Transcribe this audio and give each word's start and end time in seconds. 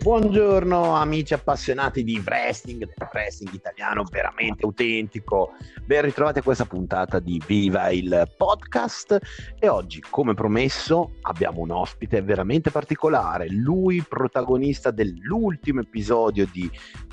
Buongiorno 0.00 0.94
amici 0.94 1.34
appassionati 1.34 2.04
di 2.04 2.22
wrestling, 2.24 2.78
del 2.78 3.08
wrestling 3.12 3.52
italiano 3.52 4.04
veramente 4.08 4.64
autentico. 4.64 5.54
Ben 5.84 6.02
ritrovati 6.02 6.38
a 6.38 6.42
questa 6.42 6.66
puntata 6.66 7.18
di 7.18 7.42
Viva 7.44 7.90
il 7.90 8.30
podcast 8.36 9.18
e 9.58 9.68
oggi, 9.68 10.00
come 10.08 10.34
promesso, 10.34 11.16
abbiamo 11.22 11.60
un 11.60 11.72
ospite 11.72 12.22
veramente 12.22 12.70
particolare, 12.70 13.50
lui 13.50 14.00
protagonista 14.00 14.92
dell'ultimo 14.92 15.80
episodio 15.80 16.46
di 16.50 16.70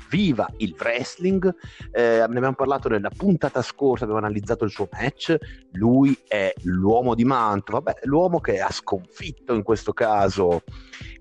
Viva 0.08 0.48
il 0.58 0.74
wrestling. 0.78 1.52
Eh, 1.90 2.00
ne 2.00 2.22
abbiamo 2.22 2.54
parlato 2.54 2.88
nella 2.88 3.10
puntata 3.10 3.62
scorsa, 3.62 4.04
abbiamo 4.04 4.22
analizzato 4.24 4.64
il 4.64 4.70
suo 4.70 4.88
match. 4.92 5.36
Lui 5.72 6.16
è 6.26 6.54
l'uomo 6.62 7.16
di 7.16 7.24
manto, 7.24 7.72
vabbè, 7.72 7.96
l'uomo 8.04 8.38
che 8.38 8.60
ha 8.60 8.70
sconfitto 8.70 9.54
in 9.54 9.64
questo 9.64 9.92
caso 9.92 10.62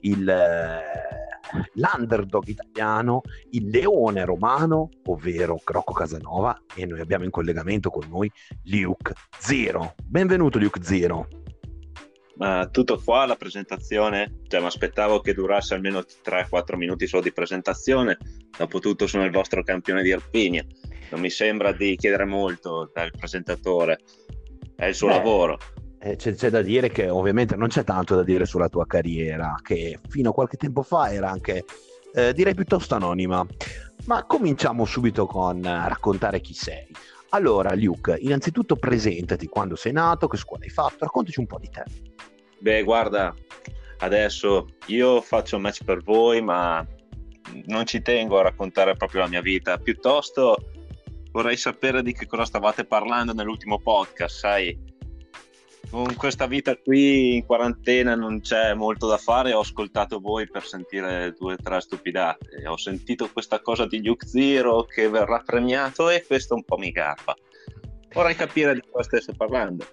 il, 0.02 0.30
eh, 0.30 1.25
l'underdog 1.74 2.48
italiano, 2.48 3.22
il 3.52 3.68
leone 3.70 4.26
romano, 4.26 4.90
ovvero 5.06 5.60
Crocco 5.64 5.94
Casanova, 5.94 6.60
e 6.76 6.86
noi 6.86 7.00
abbiamo 7.00 7.24
in 7.24 7.32
collegamento 7.32 7.90
con 7.90 8.08
noi 8.10 8.32
Luke 8.64 9.14
Zero. 9.38 9.96
Benvenuto 10.04 10.60
Luke 10.60 10.84
Zero. 10.84 11.28
Ma 12.38 12.68
tutto 12.68 13.02
qua 13.02 13.26
la 13.26 13.38
presentazione, 13.38 14.42
cioè 14.48 14.60
mi 14.60 14.66
aspettavo 14.66 15.22
che 15.22 15.34
durasse 15.34 15.74
almeno 15.74 16.00
3-4 16.00 16.76
minuti 16.76 17.08
solo 17.08 17.22
di 17.22 17.32
presentazione, 17.32 18.18
dopotutto 18.58 19.08
sono 19.08 19.24
il 19.24 19.32
vostro 19.32 19.64
campione 19.64 20.04
di 20.04 20.12
Alpinia, 20.12 20.66
non 21.12 21.22
mi 21.22 21.30
sembra 21.30 21.72
di 21.72 21.96
chiedere 21.96 22.26
molto 22.26 22.92
dal 22.94 23.12
presentatore, 23.18 24.00
è 24.76 24.88
il 24.88 24.96
suo 24.96 25.08
Beh, 25.08 25.14
lavoro. 25.14 25.60
Eh, 26.06 26.18
c'è, 26.18 26.36
c'è, 26.36 26.52
da 26.52 26.62
dire 26.62 26.90
che 26.90 27.10
ovviamente 27.10 27.56
non 27.56 27.68
c'è 27.68 27.84
tanto 27.84 28.16
da 28.16 28.22
dire 28.22 28.46
sulla 28.46 28.70
tua 28.70 28.86
carriera, 28.86 29.56
che 29.64 30.00
fino 30.08 30.30
a 30.30 30.34
qualche 30.34 30.56
tempo 30.56 30.84
fa 30.84 31.12
era 31.12 31.32
anche, 31.32 31.66
eh, 32.14 32.32
direi 32.32 32.54
piuttosto 32.54 32.94
anonima. 32.94 33.44
Ma 34.06 34.24
cominciamo 34.26 34.86
subito 34.86 35.26
con 35.26 35.64
raccontare 35.64 36.42
chi 36.42 36.54
sei. 36.54 36.88
Allora, 37.30 37.74
Luke, 37.74 38.16
innanzitutto 38.20 38.76
presentati 38.76 39.48
quando 39.48 39.76
sei 39.76 39.94
nato, 39.94 40.28
che 40.28 40.38
scuola 40.38 40.66
hai 40.66 40.70
fatto, 40.70 40.98
raccontaci 41.00 41.40
un 41.40 41.48
po' 41.48 41.58
di 41.58 41.70
te. 41.72 41.84
Beh, 42.60 42.84
guarda, 42.84 43.34
adesso 43.98 44.68
io 44.86 45.22
faccio 45.22 45.58
match 45.58 45.84
per 45.86 46.04
voi, 46.04 46.40
ma 46.40 46.86
non 47.66 47.88
ci 47.88 48.04
tengo 48.04 48.38
a 48.38 48.44
raccontare 48.44 48.96
proprio 48.96 49.22
la 49.22 49.28
mia 49.28 49.42
vita, 49.42 49.80
piuttosto 49.80 50.70
vorrei 51.32 51.58
sapere 51.58 52.04
di 52.04 52.14
che 52.14 52.28
cosa 52.28 52.46
stavate 52.46 52.86
parlando 52.86 53.34
nell'ultimo 53.34 53.80
podcast, 53.80 54.38
sai? 54.38 54.94
Con 55.90 56.16
questa 56.16 56.48
vita 56.48 56.76
qui 56.78 57.36
in 57.36 57.46
quarantena 57.46 58.16
non 58.16 58.42
c'è 58.42 58.74
molto 58.74 59.08
da 59.08 59.18
fare, 59.18 59.54
ho 59.54 59.62
ascoltato 59.62 60.20
voi 60.20 60.48
per 60.48 60.66
sentire 60.66 61.34
due 61.38 61.54
o 61.54 61.58
tre 61.58 61.80
stupidate, 61.80 62.68
ho 62.68 62.78
sentito 62.78 63.30
questa 63.32 63.62
cosa 63.62 63.86
di 63.86 64.04
Luke 64.04 64.28
Zero 64.28 64.84
che 64.84 65.08
verrà 65.10 65.42
premiato 65.46 66.10
e 66.10 66.26
questo 66.26 66.56
un 66.56 66.64
po' 66.64 66.78
mi 66.78 66.92
garba. 66.92 67.36
Vorrei 68.16 68.34
capire 68.34 68.74
di 68.74 68.82
cosa 68.90 69.04
stesse 69.04 69.34
parlando. 69.34 69.86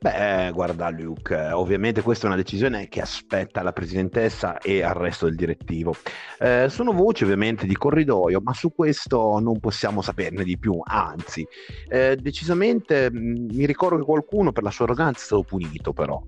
Beh, 0.00 0.50
guarda 0.52 0.90
Luke, 0.90 1.36
ovviamente 1.52 2.02
questa 2.02 2.24
è 2.24 2.26
una 2.26 2.36
decisione 2.36 2.88
che 2.88 3.00
aspetta 3.00 3.62
la 3.62 3.72
presidentessa 3.72 4.58
e 4.58 4.82
al 4.82 4.94
resto 4.94 5.26
del 5.26 5.36
direttivo. 5.36 5.94
Eh, 6.40 6.66
sono 6.68 6.90
voci 6.92 7.22
ovviamente 7.22 7.66
di 7.66 7.76
corridoio, 7.76 8.40
ma 8.42 8.52
su 8.54 8.72
questo 8.74 9.38
non 9.38 9.60
possiamo 9.60 10.02
saperne 10.02 10.42
di 10.42 10.58
più, 10.58 10.80
anzi, 10.82 11.46
eh, 11.88 12.16
decisamente 12.16 13.08
mh, 13.08 13.18
mm, 13.18 13.46
mi 13.52 13.66
ricordo 13.66 13.98
che 13.98 14.04
qualcuno 14.04 14.50
per 14.50 14.64
la 14.64 14.70
sua 14.72 14.86
arroganza 14.86 15.20
è 15.20 15.24
stato 15.26 15.44
punito 15.44 15.92
però. 15.92 16.20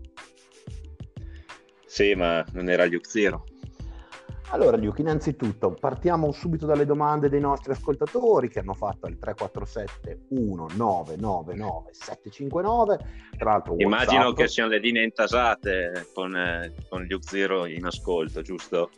Sì, 1.85 2.15
ma 2.15 2.45
non 2.53 2.69
era 2.69 2.85
Luke 2.85 3.09
Zero. 3.09 3.47
Allora 4.53 4.77
Luke, 4.77 5.01
innanzitutto 5.01 5.75
partiamo 5.81 6.31
subito 6.31 6.67
dalle 6.67 6.85
domande 6.85 7.31
dei 7.31 7.41
nostri 7.41 7.73
ascoltatori 7.73 8.51
che 8.51 8.59
hanno 8.59 8.75
fatto 8.75 9.07
al 9.07 9.17
347 9.19 10.27
1999 10.29 11.89
759. 11.93 12.99
Tra 13.39 13.51
l'altro 13.53 13.77
Immagino 13.79 14.25
WhatsApp. 14.25 14.37
che 14.37 14.49
siano 14.49 14.69
le 14.69 14.79
linee 14.79 15.05
intasate 15.05 16.09
con, 16.13 16.37
eh, 16.37 16.75
con 16.87 17.07
Luke 17.09 17.27
Zero 17.27 17.65
in 17.65 17.87
ascolto, 17.87 18.43
giusto? 18.43 18.91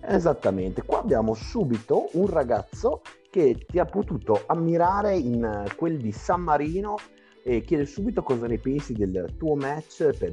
Esattamente, 0.00 0.82
qua 0.84 1.00
abbiamo 1.00 1.34
subito 1.34 2.08
un 2.12 2.26
ragazzo 2.26 3.02
che 3.28 3.62
ti 3.66 3.78
ha 3.78 3.84
potuto 3.84 4.44
ammirare 4.46 5.18
in 5.18 5.44
eh, 5.44 5.74
quel 5.74 5.98
di 5.98 6.12
San 6.12 6.40
Marino 6.40 6.96
e 7.42 7.60
chiede 7.60 7.84
subito 7.84 8.22
cosa 8.22 8.46
ne 8.46 8.56
pensi 8.56 8.94
del 8.94 9.34
tuo 9.36 9.54
match 9.54 10.16
per 10.16 10.32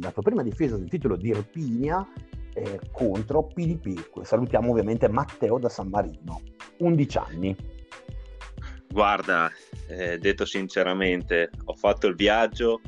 la 0.00 0.12
tua 0.12 0.22
prima 0.22 0.44
difesa 0.44 0.76
del 0.76 0.88
titolo 0.88 1.16
di 1.16 1.30
Irpinia 1.30 2.06
eh, 2.54 2.80
contro 2.92 3.46
PDP. 3.46 4.22
Salutiamo 4.22 4.70
ovviamente 4.70 5.08
Matteo 5.08 5.58
da 5.58 5.68
San 5.68 5.88
Marino, 5.88 6.40
11 6.78 7.18
anni. 7.18 7.56
Guarda, 8.88 9.50
eh, 9.88 10.18
detto 10.18 10.44
sinceramente, 10.44 11.50
ho 11.64 11.74
fatto 11.74 12.06
il 12.06 12.14
viaggio 12.14 12.80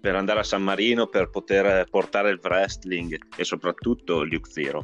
per 0.00 0.16
andare 0.16 0.40
a 0.40 0.44
San 0.44 0.62
Marino 0.62 1.06
per 1.06 1.30
poter 1.30 1.88
portare 1.88 2.30
il 2.30 2.40
wrestling 2.42 3.18
e 3.36 3.44
soprattutto 3.44 4.24
Luke 4.24 4.50
Zero. 4.50 4.82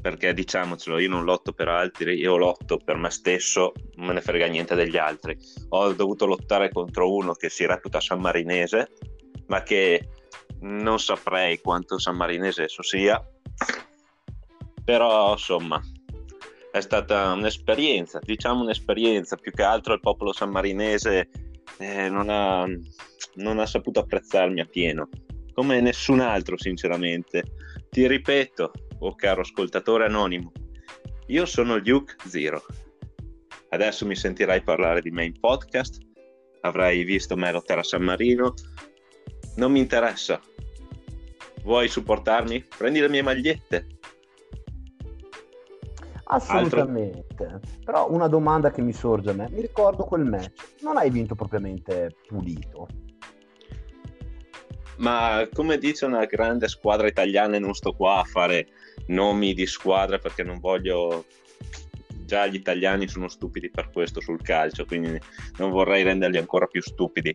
Perché 0.00 0.32
diciamocelo, 0.32 0.98
io 0.98 1.08
non 1.08 1.24
lotto 1.24 1.52
per 1.52 1.68
altri, 1.68 2.14
io 2.14 2.36
lotto 2.36 2.78
per 2.78 2.96
me 2.96 3.10
stesso, 3.10 3.72
non 3.96 4.06
me 4.06 4.12
ne 4.14 4.20
frega 4.20 4.46
niente 4.46 4.74
degli 4.74 4.96
altri. 4.96 5.36
Ho 5.70 5.92
dovuto 5.92 6.26
lottare 6.26 6.70
contro 6.70 7.14
uno 7.14 7.34
che 7.34 7.50
si 7.50 7.66
reputa 7.66 8.00
sammarinese, 8.00 8.88
ma 9.46 9.62
che 9.62 10.08
non 10.60 10.98
saprei 10.98 11.60
quanto 11.60 11.98
sammarinese 11.98 12.64
esso 12.64 12.82
sia, 12.82 13.22
però 14.84 15.32
insomma 15.32 15.80
è 16.70 16.80
stata 16.80 17.32
un'esperienza, 17.32 18.18
diciamo 18.22 18.62
un'esperienza, 18.62 19.36
più 19.36 19.52
che 19.52 19.62
altro 19.62 19.92
il 19.92 20.00
popolo 20.00 20.32
sammarinese 20.32 21.28
eh, 21.78 22.08
non, 22.08 22.30
ha, 22.30 22.66
non 23.34 23.58
ha 23.58 23.66
saputo 23.66 24.00
apprezzarmi 24.00 24.60
a 24.60 24.64
pieno, 24.66 25.08
come 25.52 25.80
nessun 25.80 26.20
altro 26.20 26.56
sinceramente. 26.56 27.42
Ti 27.90 28.06
ripeto, 28.06 28.70
oh 29.00 29.14
caro 29.14 29.42
ascoltatore 29.42 30.06
anonimo, 30.06 30.50
io 31.26 31.44
sono 31.44 31.76
Luke 31.76 32.16
Zero. 32.26 32.64
Adesso 33.68 34.06
mi 34.06 34.16
sentirai 34.16 34.62
parlare 34.62 35.00
di 35.00 35.10
me 35.10 35.26
in 35.26 35.38
podcast, 35.38 35.98
avrai 36.62 37.04
visto 37.04 37.36
me 37.36 37.52
lottare 37.52 37.80
a 37.80 37.84
San 37.84 38.02
Marino. 38.02 38.54
Non 39.56 39.72
mi 39.72 39.80
interessa, 39.80 40.40
Vuoi 41.62 41.88
supportarmi? 41.88 42.64
Prendi 42.76 42.98
le 42.98 43.08
mie 43.08 43.22
magliette. 43.22 43.86
Assolutamente. 46.34 47.44
Altro... 47.44 47.60
Però 47.84 48.10
una 48.10 48.28
domanda 48.28 48.70
che 48.70 48.80
mi 48.80 48.92
sorge 48.92 49.30
a 49.30 49.34
me, 49.34 49.48
mi 49.50 49.60
ricordo 49.60 50.04
quel 50.04 50.24
match, 50.24 50.76
non 50.80 50.96
hai 50.96 51.10
vinto 51.10 51.34
propriamente 51.34 52.16
pulito. 52.26 52.88
Ma 54.96 55.48
come 55.52 55.78
dice 55.78 56.04
una 56.04 56.24
grande 56.26 56.68
squadra 56.68 57.06
italiana, 57.06 57.58
non 57.58 57.74
sto 57.74 57.92
qua 57.92 58.20
a 58.20 58.24
fare 58.24 58.68
nomi 59.06 59.52
di 59.52 59.66
squadre 59.66 60.18
perché 60.18 60.42
non 60.42 60.58
voglio 60.60 61.24
già 62.24 62.46
gli 62.46 62.54
italiani 62.54 63.08
sono 63.08 63.28
stupidi 63.28 63.68
per 63.68 63.90
questo 63.90 64.20
sul 64.20 64.40
calcio, 64.40 64.86
quindi 64.86 65.20
non 65.58 65.70
vorrei 65.70 66.02
renderli 66.02 66.38
ancora 66.38 66.66
più 66.66 66.80
stupidi. 66.80 67.34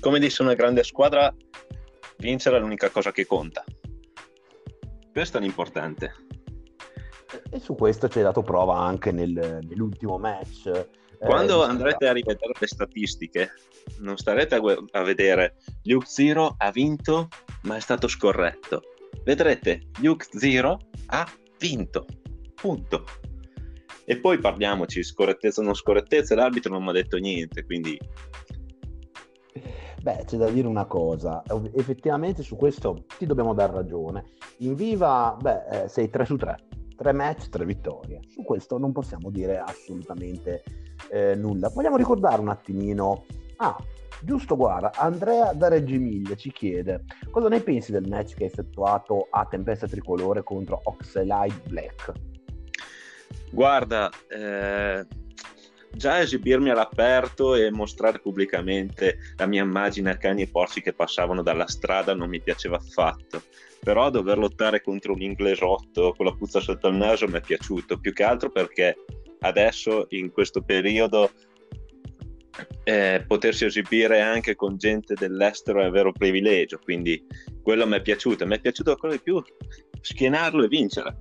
Come 0.00 0.18
dice 0.18 0.42
una 0.42 0.54
grande 0.54 0.82
squadra, 0.82 1.32
vincere 2.18 2.56
è 2.56 2.60
l'unica 2.60 2.90
cosa 2.90 3.12
che 3.12 3.26
conta. 3.26 3.64
Questo 5.12 5.38
è 5.38 5.40
l'importante. 5.40 6.12
E 7.50 7.58
su 7.58 7.74
questo 7.74 8.08
ci 8.08 8.18
hai 8.18 8.24
dato 8.24 8.42
prova 8.42 8.78
anche 8.78 9.12
nel, 9.12 9.60
nell'ultimo 9.66 10.18
match. 10.18 10.66
Eh, 10.66 10.88
Quando 11.18 11.64
eh, 11.64 11.68
andrete 11.68 12.08
a 12.08 12.12
rivedere 12.12 12.52
le 12.58 12.66
statistiche, 12.66 13.52
non 13.98 14.16
starete 14.16 14.54
a, 14.54 14.60
a 14.92 15.02
vedere 15.02 15.56
Luke 15.84 16.06
Zero 16.06 16.54
ha 16.58 16.70
vinto, 16.70 17.28
ma 17.62 17.76
è 17.76 17.80
stato 17.80 18.08
scorretto. 18.08 18.82
Vedrete, 19.24 19.88
Luke 20.00 20.26
Zero 20.30 20.78
ha 21.06 21.26
vinto. 21.58 22.06
Punto. 22.54 23.04
E 24.04 24.18
poi 24.18 24.38
parliamoci, 24.38 25.02
scorrettezza 25.02 25.60
o 25.60 25.64
non 25.64 25.74
scorrettezza, 25.74 26.34
l'arbitro 26.34 26.72
non 26.72 26.82
mi 26.82 26.90
ha 26.90 26.92
detto 26.92 27.16
niente, 27.16 27.64
quindi 27.64 27.98
Beh, 30.04 30.24
c'è 30.26 30.36
da 30.36 30.50
dire 30.50 30.68
una 30.68 30.84
cosa, 30.84 31.42
effettivamente 31.72 32.42
su 32.42 32.56
questo 32.56 33.06
ti 33.16 33.24
dobbiamo 33.24 33.54
dar 33.54 33.70
ragione. 33.70 34.32
In 34.58 34.74
Viva, 34.74 35.34
beh, 35.40 35.84
eh, 35.84 35.88
sei 35.88 36.10
3 36.10 36.26
su 36.26 36.36
3, 36.36 36.56
3 36.96 37.12
match, 37.12 37.48
3 37.48 37.64
vittorie. 37.64 38.20
Su 38.28 38.42
questo 38.42 38.78
non 38.78 38.92
possiamo 38.92 39.30
dire 39.30 39.58
assolutamente 39.58 40.62
eh, 41.10 41.34
nulla. 41.34 41.68
Vogliamo 41.68 41.96
ricordare 41.96 42.40
un 42.40 42.48
attimino... 42.48 43.24
Ah, 43.56 43.76
giusto, 44.22 44.56
guarda, 44.56 44.92
Andrea 44.94 45.52
da 45.52 45.68
Reggio 45.68 45.94
Emilia 45.94 46.34
ci 46.34 46.50
chiede 46.50 47.04
cosa 47.30 47.48
ne 47.48 47.60
pensi 47.60 47.92
del 47.92 48.08
match 48.08 48.34
che 48.34 48.44
hai 48.44 48.50
effettuato 48.50 49.28
a 49.30 49.44
Tempesta 49.46 49.86
Tricolore 49.86 50.42
contro 50.42 50.80
Oxalide 50.82 51.62
Black? 51.68 52.12
Guarda, 53.50 54.10
eh, 54.28 55.06
già 55.94 56.20
esibirmi 56.20 56.70
all'aperto 56.70 57.54
e 57.54 57.70
mostrare 57.70 58.18
pubblicamente 58.18 59.18
la 59.36 59.46
mia 59.46 59.62
immagine 59.62 60.10
a 60.10 60.16
cani 60.16 60.42
e 60.42 60.48
porci 60.48 60.80
che 60.80 60.92
passavano 60.92 61.42
dalla 61.42 61.66
strada 61.66 62.14
non 62.14 62.28
mi 62.28 62.40
piaceva 62.40 62.76
affatto. 62.76 63.42
Però 63.80 64.08
dover 64.10 64.38
lottare 64.38 64.80
contro 64.80 65.12
un 65.12 65.22
inglesotto 65.22 66.14
con 66.16 66.26
la 66.26 66.34
puzza 66.34 66.60
sotto 66.60 66.88
il 66.88 66.96
naso 66.96 67.26
mi 67.28 67.38
è 67.38 67.40
piaciuto, 67.40 67.98
più 67.98 68.12
che 68.12 68.22
altro 68.22 68.50
perché 68.50 68.96
adesso 69.40 70.06
in 70.10 70.30
questo 70.32 70.62
periodo 70.62 71.30
eh, 72.84 73.24
potersi 73.26 73.64
esibire 73.64 74.20
anche 74.20 74.54
con 74.54 74.76
gente 74.76 75.14
dell'estero 75.14 75.82
è 75.82 75.86
un 75.86 75.92
vero 75.92 76.12
privilegio, 76.12 76.78
quindi 76.82 77.24
quello 77.62 77.86
mi 77.86 77.96
è 77.96 78.02
piaciuto. 78.02 78.46
Mi 78.46 78.56
è 78.56 78.60
piaciuto 78.60 78.90
ancora 78.90 79.12
di 79.12 79.20
più 79.20 79.42
schienarlo 80.00 80.64
e 80.64 80.68
vincere. 80.68 81.16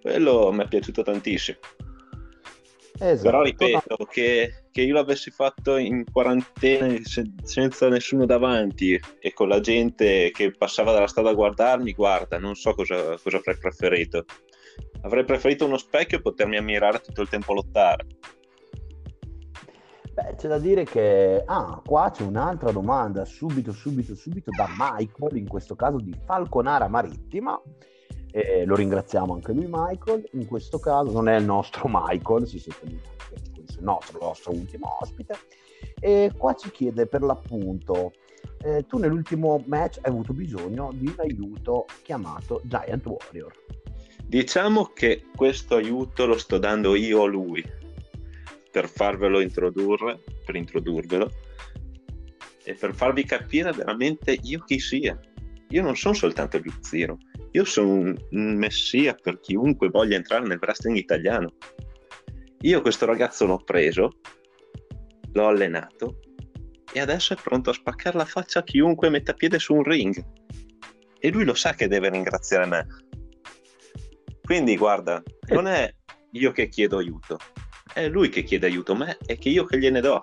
Quello 0.00 0.52
mi 0.52 0.64
è 0.64 0.68
piaciuto 0.68 1.02
tantissimo. 1.02 1.58
Esatto. 3.02 3.28
Però 3.28 3.42
ripeto 3.42 3.96
che, 4.08 4.66
che, 4.70 4.82
io 4.82 4.94
l'avessi 4.94 5.32
fatto 5.32 5.76
in 5.76 6.04
quarantena 6.10 6.96
se, 7.02 7.32
senza 7.42 7.88
nessuno 7.88 8.26
davanti 8.26 8.98
e 9.18 9.32
con 9.32 9.48
la 9.48 9.58
gente 9.58 10.30
che 10.30 10.52
passava 10.52 10.92
dalla 10.92 11.08
strada 11.08 11.30
a 11.30 11.34
guardarmi, 11.34 11.94
guarda, 11.94 12.38
non 12.38 12.54
so 12.54 12.72
cosa, 12.74 13.18
cosa 13.20 13.38
avrei 13.38 13.58
preferito. 13.58 14.24
Avrei 15.00 15.24
preferito 15.24 15.66
uno 15.66 15.78
specchio 15.78 16.18
e 16.18 16.22
potermi 16.22 16.56
ammirare 16.56 17.00
tutto 17.00 17.22
il 17.22 17.28
tempo 17.28 17.52
lottare. 17.54 18.06
Beh, 20.12 20.34
c'è 20.36 20.46
da 20.46 20.58
dire 20.58 20.84
che... 20.84 21.42
Ah, 21.44 21.82
qua 21.84 22.08
c'è 22.12 22.22
un'altra 22.22 22.70
domanda, 22.70 23.24
subito, 23.24 23.72
subito, 23.72 24.14
subito, 24.14 24.50
da 24.56 24.68
Michael, 24.78 25.38
in 25.38 25.48
questo 25.48 25.74
caso 25.74 25.96
di 25.96 26.14
Falconara 26.24 26.86
Marittima. 26.86 27.60
E 28.32 28.64
lo 28.64 28.74
ringraziamo 28.74 29.34
anche 29.34 29.52
lui, 29.52 29.66
Michael. 29.68 30.28
In 30.32 30.46
questo 30.46 30.78
caso 30.78 31.12
non 31.12 31.28
è 31.28 31.36
il 31.36 31.44
nostro 31.44 31.84
Michael, 31.86 32.46
si 32.46 32.56
è 32.56 32.84
il 32.86 32.98
nostro, 33.80 34.18
il 34.18 34.24
nostro 34.24 34.52
ultimo 34.52 34.96
ospite. 35.00 35.34
E 36.00 36.32
qua 36.36 36.54
ci 36.54 36.70
chiede 36.70 37.06
per 37.06 37.22
l'appunto, 37.22 38.12
eh, 38.64 38.86
tu 38.86 38.98
nell'ultimo 38.98 39.62
match 39.66 39.98
hai 40.02 40.10
avuto 40.10 40.32
bisogno 40.32 40.90
di 40.94 41.06
un 41.06 41.14
aiuto 41.18 41.86
chiamato 42.02 42.60
Giant 42.64 43.04
Warrior. 43.06 43.52
Diciamo 44.24 44.86
che 44.94 45.26
questo 45.36 45.76
aiuto 45.76 46.26
lo 46.26 46.38
sto 46.38 46.58
dando 46.58 46.94
io 46.94 47.22
a 47.22 47.26
lui 47.26 47.62
per 48.70 48.88
farvelo 48.88 49.40
introdurre, 49.40 50.20
per 50.44 50.56
introdurvelo 50.56 51.30
e 52.64 52.74
per 52.74 52.94
farvi 52.94 53.24
capire 53.24 53.72
veramente 53.72 54.38
io 54.42 54.60
chi 54.64 54.78
sia. 54.78 55.20
Io 55.72 55.82
non 55.82 55.96
sono 55.96 56.12
soltanto 56.12 56.58
Luke 56.58 56.82
Zero, 56.82 57.16
io 57.52 57.64
sono 57.64 57.88
un, 57.88 58.16
un 58.30 58.56
messia 58.56 59.14
per 59.14 59.40
chiunque 59.40 59.88
voglia 59.88 60.16
entrare 60.16 60.46
nel 60.46 60.58
wrestling 60.60 60.98
italiano. 60.98 61.54
Io 62.60 62.82
questo 62.82 63.06
ragazzo 63.06 63.46
l'ho 63.46 63.56
preso, 63.56 64.20
l'ho 65.32 65.48
allenato 65.48 66.18
e 66.92 67.00
adesso 67.00 67.32
è 67.32 67.36
pronto 67.42 67.70
a 67.70 67.72
spaccare 67.72 68.18
la 68.18 68.26
faccia 68.26 68.58
a 68.58 68.64
chiunque 68.64 69.08
metta 69.08 69.32
piede 69.32 69.58
su 69.58 69.74
un 69.74 69.82
ring. 69.82 70.22
E 71.18 71.30
lui 71.30 71.44
lo 71.44 71.54
sa 71.54 71.72
che 71.72 71.88
deve 71.88 72.10
ringraziare 72.10 72.66
me. 72.66 72.86
Quindi 74.42 74.76
guarda, 74.76 75.22
non 75.48 75.66
è 75.66 75.90
io 76.32 76.52
che 76.52 76.68
chiedo 76.68 76.98
aiuto, 76.98 77.38
è 77.94 78.08
lui 78.08 78.28
che 78.28 78.42
chiede 78.42 78.66
aiuto 78.66 78.92
a 78.92 78.96
me 78.96 79.16
e 79.24 79.38
che 79.38 79.48
io 79.48 79.64
che 79.64 79.78
gliene 79.78 80.02
do. 80.02 80.20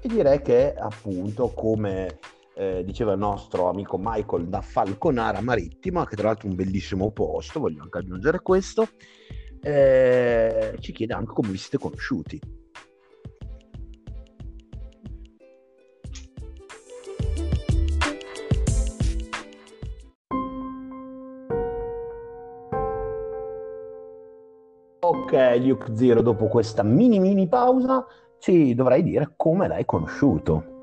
E 0.00 0.08
direi 0.08 0.42
che 0.42 0.74
appunto 0.74 1.50
come 1.50 2.18
eh, 2.58 2.82
diceva 2.84 3.12
il 3.12 3.18
nostro 3.18 3.68
amico 3.68 3.98
Michael 4.00 4.48
da 4.48 4.62
Falconara 4.62 5.42
Marittima, 5.42 6.06
che 6.06 6.16
tra 6.16 6.28
l'altro 6.28 6.48
è 6.48 6.50
un 6.50 6.56
bellissimo 6.56 7.10
posto, 7.12 7.60
voglio 7.60 7.82
anche 7.82 7.98
aggiungere 7.98 8.40
questo, 8.40 8.88
eh, 9.60 10.74
ci 10.80 10.92
chiede 10.92 11.12
anche 11.12 11.32
come 11.34 11.50
vi 11.50 11.58
siete 11.58 11.76
conosciuti. 11.76 12.40
Ok, 24.98 25.58
Luke 25.60 25.94
Zero, 25.94 26.22
dopo 26.22 26.48
questa 26.48 26.82
mini 26.82 27.20
mini 27.20 27.46
pausa 27.48 28.04
ci 28.38 28.74
dovrai 28.74 29.02
dire 29.02 29.34
come 29.36 29.68
l'hai 29.68 29.84
conosciuto. 29.84 30.75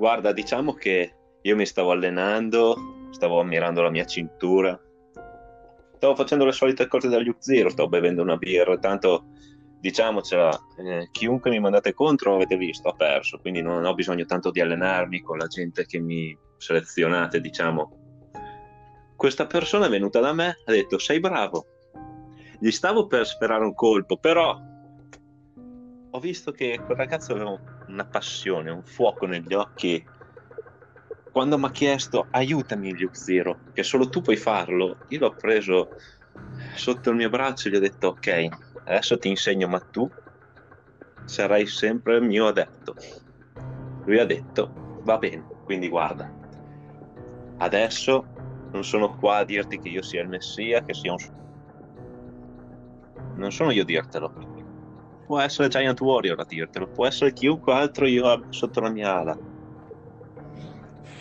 Guarda, 0.00 0.32
diciamo 0.32 0.72
che 0.72 1.14
io 1.42 1.56
mi 1.56 1.66
stavo 1.66 1.90
allenando, 1.90 3.08
stavo 3.10 3.38
ammirando 3.38 3.82
la 3.82 3.90
mia 3.90 4.06
cintura, 4.06 4.80
stavo 5.94 6.14
facendo 6.14 6.46
le 6.46 6.52
solite 6.52 6.86
cose 6.86 7.10
da 7.10 7.18
Luke 7.18 7.42
Zero, 7.42 7.68
stavo 7.68 7.90
bevendo 7.90 8.22
una 8.22 8.38
birra, 8.38 8.78
tanto 8.78 9.26
diciamocela, 9.78 10.58
eh, 10.78 11.08
chiunque 11.12 11.50
mi 11.50 11.60
mandate 11.60 11.92
contro 11.92 12.34
avete 12.34 12.56
visto, 12.56 12.88
ha 12.88 12.94
perso, 12.94 13.40
quindi 13.40 13.60
non 13.60 13.84
ho 13.84 13.92
bisogno 13.92 14.24
tanto 14.24 14.50
di 14.50 14.62
allenarmi 14.62 15.20
con 15.20 15.36
la 15.36 15.48
gente 15.48 15.84
che 15.84 15.98
mi 15.98 16.34
selezionate, 16.56 17.42
diciamo. 17.42 18.30
Questa 19.14 19.44
persona 19.44 19.84
è 19.84 19.90
venuta 19.90 20.18
da 20.20 20.32
me, 20.32 20.60
ha 20.64 20.72
detto 20.72 20.98
sei 20.98 21.20
bravo, 21.20 21.66
gli 22.58 22.70
stavo 22.70 23.06
per 23.06 23.26
sperare 23.26 23.64
un 23.64 23.74
colpo, 23.74 24.16
però 24.16 24.58
ho 26.12 26.18
visto 26.18 26.50
che 26.50 26.80
quel 26.84 26.96
ragazzo 26.96 27.32
aveva 27.32 27.58
una 27.86 28.04
passione, 28.04 28.70
un 28.70 28.82
fuoco 28.82 29.26
negli 29.26 29.54
occhi. 29.54 30.04
Quando 31.30 31.58
mi 31.58 31.66
ha 31.66 31.70
chiesto 31.70 32.26
aiutami 32.30 32.98
Luke 32.98 33.14
Zero, 33.14 33.60
che 33.72 33.82
solo 33.84 34.08
tu 34.08 34.20
puoi 34.20 34.36
farlo, 34.36 34.98
io 35.08 35.18
l'ho 35.20 35.34
preso 35.34 35.90
sotto 36.74 37.10
il 37.10 37.16
mio 37.16 37.28
braccio 37.28 37.68
e 37.68 37.70
gli 37.70 37.76
ho 37.76 37.80
detto 37.80 38.08
ok, 38.08 38.48
adesso 38.84 39.18
ti 39.18 39.28
insegno, 39.28 39.68
ma 39.68 39.78
tu 39.78 40.10
sarai 41.24 41.66
sempre 41.66 42.16
il 42.16 42.22
mio 42.24 42.48
adepto. 42.48 42.96
Lui 44.04 44.18
ha 44.18 44.26
detto 44.26 44.98
va 45.02 45.16
bene, 45.18 45.46
quindi 45.64 45.88
guarda, 45.88 46.32
adesso 47.58 48.26
non 48.72 48.82
sono 48.84 49.16
qua 49.16 49.38
a 49.38 49.44
dirti 49.44 49.78
che 49.78 49.88
io 49.88 50.02
sia 50.02 50.22
il 50.22 50.28
Messia, 50.28 50.82
che 50.82 50.94
sia 50.94 51.12
un 51.12 51.38
non 53.36 53.52
sono 53.52 53.70
io 53.70 53.82
a 53.82 53.84
dirtelo. 53.86 54.49
Può 55.30 55.38
essere 55.38 55.68
Giant 55.68 56.00
Warrior 56.00 56.40
a 56.40 56.44
dirtelo, 56.44 56.88
può 56.88 57.06
essere 57.06 57.32
chiunque 57.32 57.72
altro 57.72 58.04
io 58.04 58.46
sotto 58.48 58.80
la 58.80 58.90
mia 58.90 59.16
ala. 59.16 59.38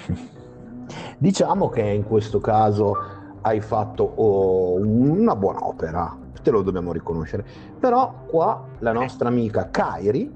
Diciamo 1.19 1.69
che 1.69 1.81
in 1.81 2.03
questo 2.03 2.39
caso 2.39 2.95
hai 3.41 3.61
fatto 3.61 4.01
oh, 4.01 4.79
una 4.79 5.35
buona 5.35 5.63
opera, 5.63 6.17
te 6.41 6.49
lo 6.49 6.63
dobbiamo 6.63 6.91
riconoscere. 6.91 7.45
Però 7.79 8.23
qua 8.25 8.65
la 8.79 8.93
nostra 8.93 9.27
amica 9.27 9.69
Kairi, 9.69 10.31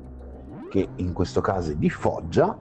che 0.69 0.89
in 0.97 1.11
questo 1.11 1.41
caso 1.41 1.71
è 1.71 1.75
di 1.75 1.89
Foggia, 1.89 2.55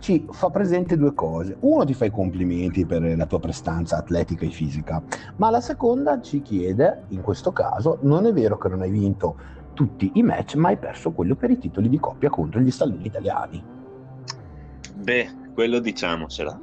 ci 0.00 0.26
fa 0.30 0.50
presente 0.50 0.96
due 0.96 1.14
cose. 1.14 1.56
Uno 1.60 1.84
ti 1.84 1.94
fa 1.94 2.06
i 2.06 2.10
complimenti 2.10 2.84
per 2.84 3.02
la 3.16 3.26
tua 3.26 3.38
prestanza 3.38 3.98
atletica 3.98 4.44
e 4.46 4.50
fisica, 4.50 5.00
ma 5.36 5.48
la 5.48 5.60
seconda 5.60 6.20
ci 6.20 6.42
chiede, 6.42 7.04
in 7.10 7.20
questo 7.20 7.52
caso, 7.52 7.98
non 8.00 8.26
è 8.26 8.32
vero 8.32 8.58
che 8.58 8.68
non 8.68 8.80
hai 8.80 8.90
vinto 8.90 9.58
tutti 9.80 10.10
i 10.12 10.22
match, 10.22 10.56
ma 10.56 10.68
hai 10.68 10.76
perso 10.76 11.10
quello 11.12 11.34
per 11.34 11.48
i 11.48 11.58
titoli 11.58 11.88
di 11.88 11.98
coppia 11.98 12.28
contro 12.28 12.60
gli 12.60 12.70
stalloni 12.70 13.06
italiani. 13.06 13.64
Beh, 14.96 15.30
quello 15.54 15.78
diciamocela. 15.78 16.60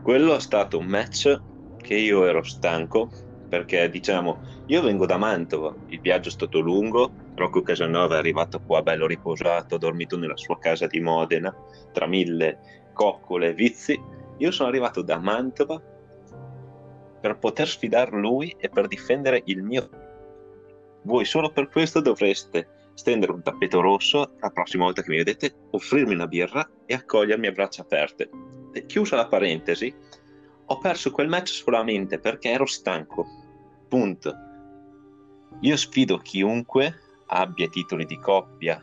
Quello 0.00 0.34
è 0.34 0.40
stato 0.40 0.78
un 0.78 0.86
match 0.86 1.38
che 1.76 1.94
io 1.96 2.24
ero 2.24 2.42
stanco 2.42 3.10
perché 3.46 3.90
diciamo 3.90 4.40
io 4.66 4.80
vengo 4.80 5.04
da 5.04 5.18
Mantova, 5.18 5.74
il 5.88 6.00
viaggio 6.00 6.30
è 6.30 6.32
stato 6.32 6.60
lungo, 6.60 7.12
Rocco 7.34 7.60
Casanova 7.60 8.14
è 8.14 8.18
arrivato 8.18 8.58
qua 8.62 8.80
bello 8.80 9.06
riposato, 9.06 9.74
ha 9.74 9.78
dormito 9.78 10.16
nella 10.16 10.36
sua 10.36 10.58
casa 10.58 10.86
di 10.86 11.00
Modena, 11.00 11.54
tra 11.92 12.06
mille 12.06 12.88
coccole 12.94 13.48
e 13.48 13.54
vizi. 13.54 14.00
Io 14.38 14.50
sono 14.50 14.70
arrivato 14.70 15.02
da 15.02 15.18
Mantova 15.18 15.78
per 17.20 17.36
poter 17.36 17.68
sfidare 17.68 18.18
lui 18.18 18.56
e 18.58 18.70
per 18.70 18.86
difendere 18.86 19.42
il 19.44 19.62
mio. 19.62 20.05
Voi 21.06 21.24
solo 21.24 21.52
per 21.52 21.68
questo 21.68 22.00
dovreste 22.00 22.90
stendere 22.94 23.30
un 23.30 23.40
tappeto 23.40 23.80
rosso 23.80 24.32
la 24.40 24.50
prossima 24.50 24.84
volta 24.84 25.02
che 25.02 25.10
mi 25.10 25.18
vedete, 25.18 25.54
offrirmi 25.70 26.14
una 26.14 26.26
birra 26.26 26.68
e 26.84 26.94
accogliermi 26.94 27.46
a 27.46 27.52
braccia 27.52 27.82
aperte. 27.82 28.28
E 28.72 28.86
chiusa 28.86 29.14
la 29.14 29.28
parentesi, 29.28 29.94
ho 30.64 30.78
perso 30.78 31.12
quel 31.12 31.28
match 31.28 31.50
solamente 31.50 32.18
perché 32.18 32.50
ero 32.50 32.66
stanco. 32.66 33.24
Punto. 33.86 34.34
Io 35.60 35.76
sfido 35.76 36.18
chiunque 36.18 36.92
abbia 37.26 37.68
titoli 37.68 38.04
di 38.04 38.18
coppia 38.18 38.80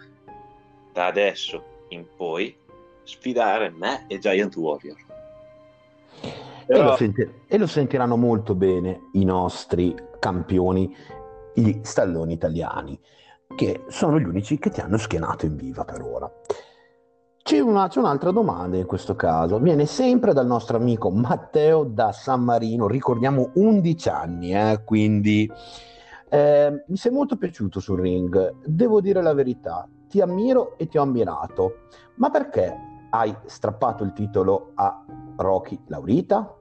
da 0.93 1.07
adesso 1.07 1.81
in 1.89 2.05
poi 2.15 2.55
sfidare 3.03 3.69
me 3.69 4.05
e 4.07 4.17
Giant 4.19 4.55
Warrior. 4.55 4.95
Però... 6.65 6.79
E, 6.79 6.83
lo 6.85 6.95
senti- 6.95 7.29
e 7.47 7.57
lo 7.57 7.67
sentiranno 7.67 8.15
molto 8.15 8.55
bene 8.55 9.09
i 9.11 9.25
nostri 9.25 9.93
campioni, 10.19 10.95
gli 11.53 11.79
stalloni 11.81 12.33
italiani, 12.33 12.99
che 13.55 13.83
sono 13.87 14.19
gli 14.19 14.25
unici 14.25 14.57
che 14.57 14.69
ti 14.69 14.81
hanno 14.81 14.97
schienato 14.97 15.45
in 15.45 15.55
viva 15.55 15.83
per 15.83 16.01
ora. 16.01 16.31
C'è, 17.43 17.59
una, 17.59 17.87
c'è, 17.87 17.99
un'altra 17.99 18.31
domanda 18.31 18.77
in 18.77 18.85
questo 18.85 19.15
caso, 19.15 19.59
viene 19.59 19.85
sempre 19.85 20.33
dal 20.33 20.45
nostro 20.45 20.77
amico 20.77 21.11
Matteo 21.11 21.83
da 21.83 22.11
San 22.11 22.41
Marino, 22.41 22.87
ricordiamo 22.87 23.51
11 23.55 24.09
anni, 24.09 24.55
eh, 24.55 24.81
quindi 24.83 25.51
Eh, 26.33 26.83
mi 26.87 26.97
sei 26.97 27.11
molto 27.11 27.37
piaciuto 27.37 27.79
sul 27.79 27.99
ring, 27.99 28.55
devo 28.65 29.01
dire 29.01 29.21
la 29.21 29.35
verità, 29.35 29.87
ti 30.09 30.19
ammiro 30.19 30.79
e 30.79 30.87
ti 30.87 30.97
ho 30.97 31.03
ammirato, 31.03 31.81
ma 32.15 32.31
perché 32.31 32.75
hai 33.11 33.35
strappato 33.45 34.03
il 34.03 34.13
titolo 34.13 34.71
a 34.73 35.05
Rocky 35.37 35.79
Laurita? 35.89 36.51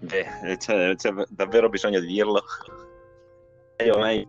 Beh, 0.00 0.56
c'è, 0.56 0.94
c'è 0.96 1.12
davvero 1.28 1.68
bisogno 1.68 2.00
di 2.00 2.06
dirlo. 2.06 2.42
Ormai 3.90 4.26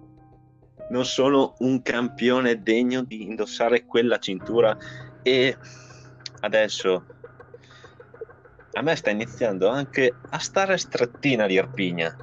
non 0.89 1.05
sono 1.05 1.55
un 1.59 1.81
campione 1.81 2.61
degno 2.61 3.03
di 3.03 3.23
indossare 3.23 3.85
quella 3.85 4.17
cintura 4.17 4.75
e 5.21 5.57
adesso 6.41 7.05
a 8.73 8.81
me 8.81 8.95
sta 8.95 9.09
iniziando 9.09 9.69
anche 9.69 10.13
a 10.29 10.39
stare 10.39 10.77
strettina 10.77 11.45
l'Irpigna 11.45 12.15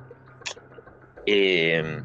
e 1.24 2.02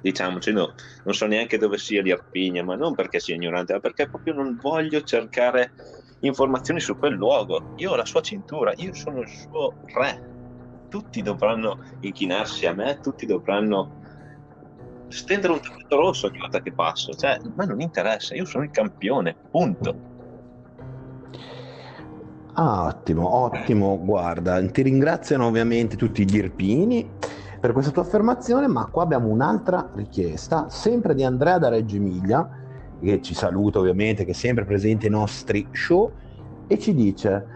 diciamoci 0.00 0.52
no, 0.52 0.74
non 1.04 1.14
so 1.14 1.26
neanche 1.26 1.58
dove 1.58 1.78
sia 1.78 2.02
l'Irpigna 2.02 2.62
ma 2.62 2.74
non 2.74 2.94
perché 2.94 3.20
sia 3.20 3.34
ignorante 3.34 3.74
ma 3.74 3.80
perché 3.80 4.08
proprio 4.08 4.34
non 4.34 4.58
voglio 4.60 5.02
cercare 5.02 5.72
informazioni 6.22 6.80
su 6.80 6.96
quel 6.96 7.14
luogo. 7.14 7.74
Io 7.76 7.92
ho 7.92 7.96
la 7.96 8.04
sua 8.04 8.20
cintura, 8.20 8.72
io 8.76 8.94
sono 8.94 9.20
il 9.20 9.28
suo 9.28 9.74
re. 9.94 10.30
Tutti 10.88 11.22
dovranno 11.22 11.78
inchinarsi 12.00 12.66
a 12.66 12.74
me, 12.74 12.98
tutti 13.00 13.26
dovranno 13.26 14.01
stendere 15.12 15.52
un 15.52 15.60
tappeto 15.60 15.96
rosso 15.96 16.26
ogni 16.26 16.38
volta 16.38 16.60
che 16.60 16.72
passo. 16.72 17.12
Cioè, 17.12 17.30
a 17.30 17.52
me 17.54 17.66
non 17.66 17.80
interessa, 17.80 18.34
io 18.34 18.44
sono 18.44 18.64
il 18.64 18.70
campione, 18.70 19.36
punto. 19.50 20.10
Ah, 22.54 22.86
ottimo, 22.86 23.34
ottimo. 23.34 23.98
Guarda, 24.02 24.64
ti 24.70 24.82
ringraziano 24.82 25.46
ovviamente 25.46 25.96
tutti 25.96 26.24
gli 26.24 26.36
irpini 26.36 27.08
per 27.60 27.72
questa 27.72 27.92
tua 27.92 28.02
affermazione, 28.02 28.66
ma 28.66 28.86
qua 28.86 29.04
abbiamo 29.04 29.28
un'altra 29.28 29.88
richiesta, 29.94 30.68
sempre 30.68 31.14
di 31.14 31.22
Andrea 31.22 31.58
da 31.58 31.68
Reggio 31.68 31.96
Emilia, 31.96 32.48
che 33.00 33.22
ci 33.22 33.34
saluta 33.34 33.78
ovviamente, 33.78 34.24
che 34.24 34.32
è 34.32 34.34
sempre 34.34 34.64
presente 34.64 35.06
ai 35.06 35.12
nostri 35.12 35.68
show, 35.70 36.10
e 36.66 36.78
ci 36.78 36.94
dice, 36.94 37.46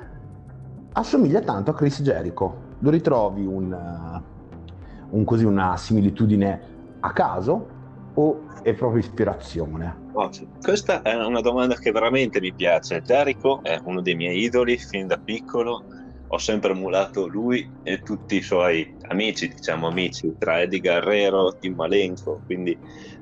assomiglia 0.93 1.41
tanto 1.41 1.73
a 1.73 1.75
Chris 1.75 2.03
Jericho 2.03 2.65
lo 2.79 2.91
ritrovi 2.91 3.45
un, 3.45 3.73
uh, 3.73 5.17
un 5.17 5.25
così, 5.25 5.45
una 5.45 5.77
similitudine 5.77 6.75
a 7.01 7.13
caso 7.13 7.69
o 8.15 8.45
è 8.63 8.75
proprio 8.75 9.01
ispirazione? 9.01 10.05
Oh, 10.13 10.31
questa 10.59 11.03
è 11.03 11.15
una 11.15 11.41
domanda 11.41 11.75
che 11.75 11.91
veramente 11.93 12.41
mi 12.41 12.55
piace. 12.55 13.03
Jericho 13.03 13.63
è 13.63 13.79
uno 13.85 14.01
dei 14.01 14.15
miei 14.15 14.43
idoli 14.43 14.79
fin 14.79 15.07
da 15.07 15.19
piccolo. 15.23 15.85
Ho 16.29 16.39
sempre 16.39 16.73
emulato 16.73 17.27
lui 17.27 17.65
e 17.83 17.99
tutti 17.99 18.37
i 18.37 18.43
suoi 18.43 18.85
amici, 19.09 19.49
diciamo 19.49 19.89
amici, 19.89 20.35
tra 20.39 20.61
Eddie 20.61 20.81
Guerrero, 20.81 21.55
Tim 21.59 21.75
Malenko, 21.75 22.43
quindi 22.45 22.77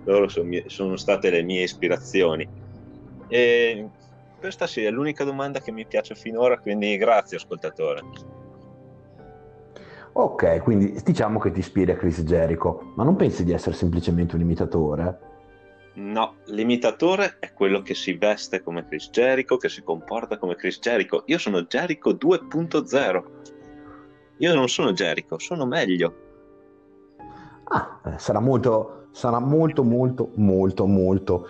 loro 0.04 0.28
sono, 0.28 0.48
sono 0.66 0.96
state 0.96 1.30
le 1.30 1.42
mie 1.42 1.64
ispirazioni. 1.64 2.48
E 3.26 3.90
questa 4.38 4.66
sì, 4.66 4.84
è 4.84 4.90
l'unica 4.90 5.24
domanda 5.24 5.60
che 5.60 5.72
mi 5.72 5.86
piace 5.86 6.14
finora, 6.14 6.56
quindi 6.58 6.96
grazie 6.96 7.36
ascoltatore. 7.36 8.02
Ok, 10.16 10.62
quindi 10.62 10.96
diciamo 11.04 11.40
che 11.40 11.50
ti 11.50 11.58
ispira 11.58 11.94
Chris 11.94 12.22
Jericho, 12.22 12.92
ma 12.94 13.02
non 13.02 13.16
pensi 13.16 13.42
di 13.42 13.50
essere 13.52 13.74
semplicemente 13.74 14.36
un 14.36 14.42
imitatore? 14.42 15.18
No, 15.94 16.36
l'imitatore 16.46 17.38
è 17.40 17.52
quello 17.52 17.82
che 17.82 17.94
si 17.94 18.14
veste 18.14 18.62
come 18.62 18.86
Chris 18.86 19.10
Jericho, 19.10 19.56
che 19.56 19.68
si 19.68 19.82
comporta 19.82 20.38
come 20.38 20.54
Chris 20.54 20.78
Jericho. 20.78 21.24
Io 21.26 21.38
sono 21.38 21.62
Jericho 21.62 22.12
2.0. 22.12 23.24
Io 24.38 24.54
non 24.54 24.68
sono 24.68 24.92
Jericho, 24.92 25.38
sono 25.40 25.66
meglio. 25.66 26.14
Ah, 27.64 28.00
eh, 28.06 28.18
sarà 28.18 28.38
molto, 28.38 29.08
sarà 29.10 29.40
molto, 29.40 29.82
molto, 29.82 30.30
molto, 30.36 30.86
molto 30.86 31.48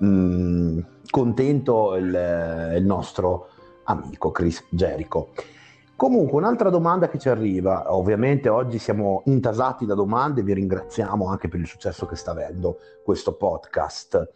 mh, 0.00 0.06
mm, 0.06 0.78
contento 1.08 1.96
il, 1.96 2.74
il 2.76 2.84
nostro 2.84 3.48
amico 3.84 4.30
Chris 4.32 4.66
Jericho. 4.68 5.30
Comunque, 5.96 6.38
un'altra 6.38 6.68
domanda 6.68 7.08
che 7.08 7.18
ci 7.18 7.28
arriva, 7.28 7.94
ovviamente 7.94 8.48
oggi 8.48 8.78
siamo 8.78 9.22
intasati 9.26 9.86
da 9.86 9.94
domande, 9.94 10.42
vi 10.42 10.54
ringraziamo 10.54 11.28
anche 11.28 11.48
per 11.48 11.60
il 11.60 11.66
successo 11.66 12.06
che 12.06 12.16
sta 12.16 12.32
avendo 12.32 12.78
questo 13.04 13.34
podcast. 13.34 14.32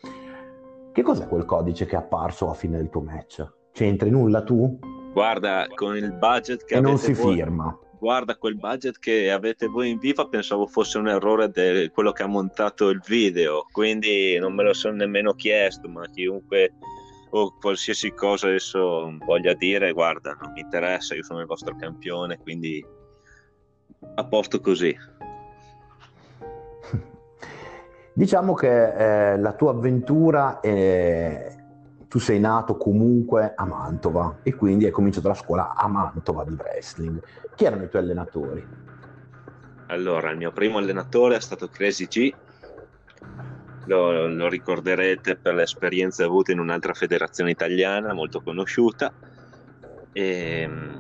Che 0.93 1.03
cos'è 1.03 1.27
quel 1.27 1.45
codice 1.45 1.85
che 1.85 1.97
è 1.97 1.99
apparso 1.99 2.49
a 2.49 2.55
fine 2.55 2.77
del 2.77 2.89
tuo 2.89 3.01
match? 3.01 3.47
C'entri 3.73 4.11
nulla 4.11 4.43
tu? 4.43 4.79
Guarda, 5.13 5.67
con 5.75 5.97
il 5.97 6.13
budget 6.13 6.65
che 6.65 6.77
e 6.77 6.81
non 6.81 6.99
si 6.99 7.13
voi, 7.15 7.35
firma. 7.35 7.77
Guarda, 7.99 8.37
quel 8.37 8.57
budget 8.57 8.99
che 8.99 9.31
avete 9.31 9.67
voi 9.67 9.91
in 9.91 9.99
viva 9.99 10.29
pensavo 10.29 10.67
fosse 10.67 10.99
un 10.99 11.09
errore 11.09 11.51
di 11.51 11.91
quello 11.93 12.13
che 12.13 12.23
ha 12.23 12.27
montato 12.27 12.91
il 12.91 13.03
video, 13.07 13.67
quindi 13.73 14.39
non 14.39 14.55
me 14.55 14.63
lo 14.63 14.73
sono 14.73 14.95
nemmeno 14.95 15.33
chiesto, 15.33 15.89
ma 15.89 16.07
chiunque 16.11 16.75
o 17.31 17.55
qualsiasi 17.59 18.13
cosa 18.13 18.47
adesso 18.49 19.17
voglia 19.25 19.55
dire, 19.55 19.93
guarda, 19.93 20.37
non 20.41 20.53
mi 20.53 20.61
interessa, 20.61 21.15
io 21.15 21.25
sono 21.25 21.41
il 21.41 21.47
vostro 21.47 21.75
campione, 21.77 22.39
quindi 22.39 22.85
a 24.15 24.25
posto 24.25 24.61
così. 24.61 24.97
Diciamo 28.15 28.55
che 28.55 29.33
eh, 29.33 29.39
la 29.39 29.53
tua 29.53 29.73
avventura 29.73 30.61
è... 30.61 31.55
tu 32.09 32.19
sei 32.19 32.39
nato 32.39 32.77
comunque 32.77 33.53
a 33.55 33.65
Mantova 33.65 34.39
e 34.43 34.55
quindi 34.55 34.85
hai 34.87 34.93
cominciato 34.93 35.29
la 35.29 35.35
scuola 35.35 35.75
a 35.75 35.89
Mantova 35.89 36.45
di 36.45 36.55
wrestling. 36.55 37.23
Chi 37.55 37.65
erano 37.65 37.85
i 37.85 37.89
tuoi 37.89 38.03
allenatori? 38.03 38.67
Allora, 39.89 40.31
il 40.31 40.37
mio 40.37 40.53
primo 40.53 40.79
allenatore 40.79 41.37
è 41.37 41.41
stato 41.41 41.69
Crazy 41.69 42.07
G, 42.07 42.35
lo, 43.87 44.27
lo, 44.27 44.49
ricorderete 44.49 45.37
per 45.37 45.55
le 45.55 45.63
esperienze 45.63 46.25
avute 46.25 46.53
in 46.53 46.59
un'altra 46.59 46.95
federazione 46.95 47.51
italiana 47.51 48.13
molto 48.13 48.43
conosciuta. 48.43 49.13
E, 50.13 50.67
mm, 50.69 50.95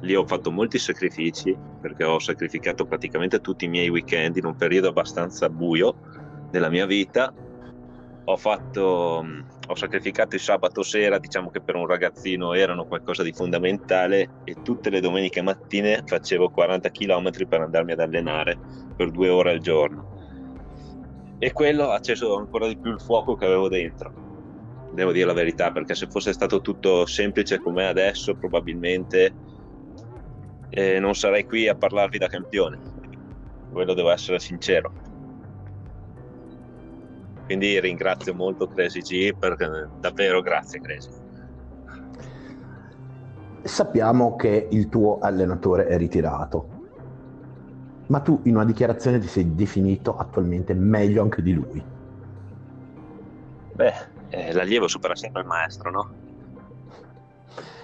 lì 0.00 0.14
ho 0.14 0.26
fatto 0.26 0.50
molti 0.50 0.78
sacrifici 0.78 1.56
perché 1.80 2.04
ho 2.04 2.18
sacrificato 2.18 2.86
praticamente 2.86 3.40
tutti 3.40 3.64
i 3.64 3.68
miei 3.68 3.88
weekend 3.88 4.36
in 4.36 4.46
un 4.46 4.56
periodo 4.56 4.88
abbastanza 4.88 5.48
buio 5.48 6.48
della 6.50 6.70
mia 6.70 6.86
vita. 6.86 7.32
Ho, 8.24 8.36
fatto, 8.36 9.24
ho 9.66 9.74
sacrificato 9.74 10.36
il 10.36 10.40
sabato 10.40 10.82
sera, 10.82 11.18
diciamo 11.18 11.50
che 11.50 11.60
per 11.60 11.74
un 11.74 11.86
ragazzino 11.86 12.52
erano 12.52 12.84
qualcosa 12.84 13.22
di 13.24 13.32
fondamentale 13.32 14.42
e 14.44 14.56
tutte 14.62 14.88
le 14.88 15.00
domeniche 15.00 15.42
mattine 15.42 16.02
facevo 16.06 16.50
40 16.50 16.90
km 16.90 17.30
per 17.48 17.60
andarmi 17.62 17.92
ad 17.92 18.00
allenare 18.00 18.58
per 18.94 19.10
due 19.10 19.30
ore 19.30 19.50
al 19.50 19.58
giorno 19.58 20.09
e 21.42 21.52
quello 21.52 21.88
ha 21.88 21.94
acceso 21.94 22.36
ancora 22.36 22.68
di 22.68 22.76
più 22.76 22.90
il 22.92 23.00
fuoco 23.00 23.34
che 23.34 23.46
avevo 23.46 23.70
dentro. 23.70 24.12
Devo 24.92 25.10
dire 25.10 25.24
la 25.24 25.32
verità, 25.32 25.72
perché 25.72 25.94
se 25.94 26.06
fosse 26.06 26.34
stato 26.34 26.60
tutto 26.60 27.06
semplice 27.06 27.58
come 27.58 27.86
adesso, 27.86 28.34
probabilmente 28.34 29.32
eh, 30.68 31.00
non 31.00 31.14
sarei 31.14 31.46
qui 31.46 31.66
a 31.66 31.74
parlarvi 31.74 32.18
da 32.18 32.26
campione. 32.26 32.78
Quello 33.72 33.94
devo 33.94 34.10
essere 34.10 34.38
sincero. 34.38 34.92
Quindi 37.46 37.80
ringrazio 37.80 38.34
molto 38.34 38.66
Crazy 38.68 39.00
G, 39.00 39.34
perché 39.34 39.88
davvero 39.98 40.42
grazie 40.42 40.78
Crazy. 40.80 41.10
Sappiamo 43.62 44.36
che 44.36 44.68
il 44.70 44.90
tuo 44.90 45.18
allenatore 45.20 45.86
è 45.86 45.96
ritirato 45.96 46.79
ma 48.10 48.20
tu 48.20 48.40
in 48.44 48.56
una 48.56 48.64
dichiarazione 48.64 49.20
ti 49.20 49.28
sei 49.28 49.54
definito 49.54 50.16
attualmente 50.16 50.74
meglio 50.74 51.22
anche 51.22 51.42
di 51.42 51.52
lui. 51.52 51.82
Beh, 53.72 53.94
eh, 54.28 54.52
l'allievo 54.52 54.88
supera 54.88 55.14
sempre 55.14 55.42
il 55.42 55.46
maestro, 55.46 55.90
no? 55.90 56.10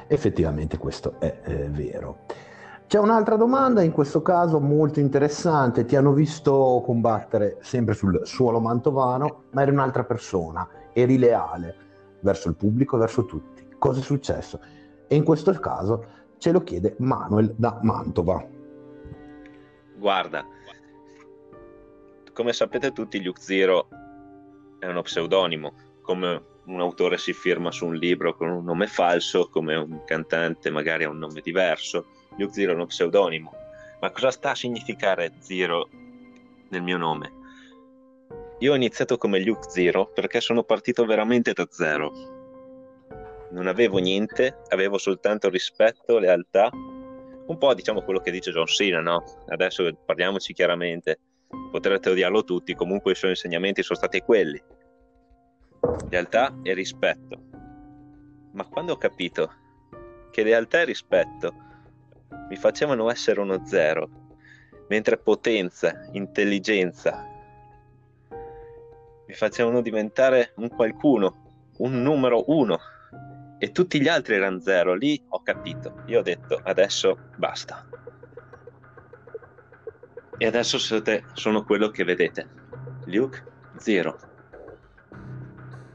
Effettivamente 0.08 0.78
questo 0.78 1.14
è, 1.20 1.40
è 1.40 1.70
vero. 1.70 2.18
C'è 2.88 2.98
un'altra 2.98 3.36
domanda, 3.36 3.82
in 3.82 3.92
questo 3.92 4.20
caso 4.22 4.60
molto 4.60 5.00
interessante. 5.00 5.84
Ti 5.84 5.96
hanno 5.96 6.12
visto 6.12 6.82
combattere 6.84 7.58
sempre 7.60 7.94
sul 7.94 8.20
suolo 8.24 8.60
mantovano, 8.60 9.44
ma 9.52 9.62
eri 9.62 9.70
un'altra 9.70 10.04
persona, 10.04 10.68
eri 10.92 11.18
leale 11.18 11.74
verso 12.20 12.48
il 12.48 12.56
pubblico, 12.56 12.96
verso 12.96 13.24
tutti. 13.24 13.66
Cosa 13.78 14.00
è 14.00 14.02
successo? 14.02 14.60
E 15.06 15.14
in 15.14 15.22
questo 15.22 15.52
caso 15.52 16.04
ce 16.38 16.50
lo 16.50 16.62
chiede 16.62 16.96
Manuel 16.98 17.54
da 17.56 17.78
Mantova. 17.82 18.54
Guarda, 19.96 20.46
come 22.32 22.52
sapete 22.52 22.92
tutti, 22.92 23.22
Luke 23.22 23.40
Zero 23.40 23.88
è 24.78 24.86
uno 24.86 25.00
pseudonimo, 25.00 25.74
come 26.02 26.42
un 26.66 26.80
autore 26.80 27.16
si 27.16 27.32
firma 27.32 27.70
su 27.70 27.86
un 27.86 27.94
libro 27.94 28.34
con 28.34 28.50
un 28.50 28.62
nome 28.62 28.88
falso, 28.88 29.48
come 29.48 29.74
un 29.74 30.04
cantante 30.04 30.68
magari 30.70 31.04
ha 31.04 31.08
un 31.08 31.18
nome 31.18 31.40
diverso. 31.40 32.06
Luke 32.36 32.52
Zero 32.52 32.72
è 32.72 32.74
uno 32.74 32.86
pseudonimo. 32.86 33.52
Ma 34.00 34.10
cosa 34.10 34.30
sta 34.30 34.50
a 34.50 34.54
significare 34.54 35.32
Zero 35.38 35.88
nel 36.68 36.82
mio 36.82 36.98
nome? 36.98 37.32
Io 38.58 38.72
ho 38.72 38.76
iniziato 38.76 39.16
come 39.16 39.40
Luke 39.40 39.70
Zero 39.70 40.06
perché 40.12 40.40
sono 40.40 40.62
partito 40.62 41.06
veramente 41.06 41.54
da 41.54 41.66
zero. 41.70 42.12
Non 43.52 43.66
avevo 43.66 43.96
niente, 43.96 44.58
avevo 44.68 44.98
soltanto 44.98 45.48
rispetto, 45.48 46.18
lealtà 46.18 46.70
un 47.46 47.58
po' 47.58 47.74
diciamo 47.74 48.02
quello 48.02 48.20
che 48.20 48.30
dice 48.30 48.50
John 48.50 48.66
Cena, 48.66 49.00
no? 49.00 49.22
Adesso 49.48 49.92
parliamoci 50.04 50.52
chiaramente. 50.52 51.18
potrete 51.70 52.10
odiarlo 52.10 52.44
tutti, 52.44 52.74
comunque 52.74 53.12
i 53.12 53.14
suoi 53.14 53.30
insegnamenti 53.30 53.82
sono 53.82 53.98
stati 53.98 54.20
quelli. 54.20 54.60
Lealtà 56.08 56.58
e 56.62 56.74
rispetto. 56.74 57.40
Ma 58.52 58.64
quando 58.64 58.92
ho 58.92 58.96
capito 58.96 59.52
che 60.30 60.42
lealtà 60.42 60.80
e 60.80 60.84
rispetto 60.84 61.54
mi 62.48 62.56
facevano 62.56 63.10
essere 63.10 63.40
uno 63.40 63.64
zero, 63.64 64.08
mentre 64.88 65.18
potenza, 65.18 66.08
intelligenza 66.12 67.34
mi 69.26 69.34
facevano 69.34 69.80
diventare 69.80 70.52
un 70.56 70.68
qualcuno, 70.68 71.72
un 71.78 72.00
numero 72.00 72.44
uno, 72.46 72.78
e 73.58 73.72
tutti 73.72 74.00
gli 74.00 74.08
altri 74.08 74.34
erano 74.34 74.60
zero, 74.60 74.94
lì 74.94 75.20
ho 75.28 75.40
capito. 75.42 76.02
Io 76.06 76.20
ho 76.20 76.22
detto 76.22 76.60
adesso 76.62 77.18
basta. 77.36 77.86
E 80.38 80.46
adesso 80.46 80.78
siete, 80.78 81.24
sono 81.32 81.64
quello 81.64 81.88
che 81.88 82.04
vedete. 82.04 82.48
Luke 83.06 83.44
zero. 83.78 84.18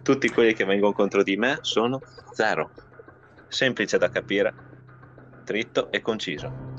Tutti 0.01 0.29
quelli 0.29 0.53
che 0.53 0.65
vengono 0.65 0.93
contro 0.93 1.21
di 1.21 1.37
me 1.37 1.59
sono 1.61 2.01
zero. 2.31 2.71
Semplice 3.47 3.99
da 3.99 4.09
capire, 4.09 4.53
dritto 5.43 5.91
e 5.91 6.01
conciso. 6.01 6.69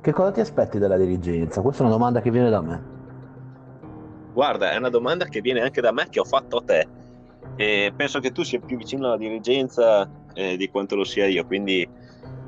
Che 0.00 0.12
cosa 0.12 0.32
ti 0.32 0.40
aspetti 0.40 0.78
dalla 0.78 0.96
dirigenza? 0.96 1.60
Questa 1.60 1.82
è 1.82 1.86
una 1.86 1.94
domanda 1.94 2.20
che 2.20 2.30
viene 2.30 2.50
da 2.50 2.60
me. 2.60 2.94
Guarda, 4.32 4.72
è 4.72 4.76
una 4.76 4.90
domanda 4.90 5.26
che 5.26 5.40
viene 5.40 5.60
anche 5.60 5.80
da 5.80 5.92
me 5.92 6.08
che 6.08 6.18
ho 6.18 6.24
fatto 6.24 6.58
a 6.58 6.62
te 6.62 7.04
e 7.56 7.92
penso 7.96 8.20
che 8.20 8.30
tu 8.30 8.44
sia 8.44 8.60
più 8.60 8.76
vicino 8.76 9.06
alla 9.06 9.16
dirigenza 9.16 10.08
eh, 10.34 10.56
di 10.56 10.68
quanto 10.68 10.94
lo 10.94 11.04
sia 11.04 11.26
io, 11.26 11.44
quindi 11.44 11.88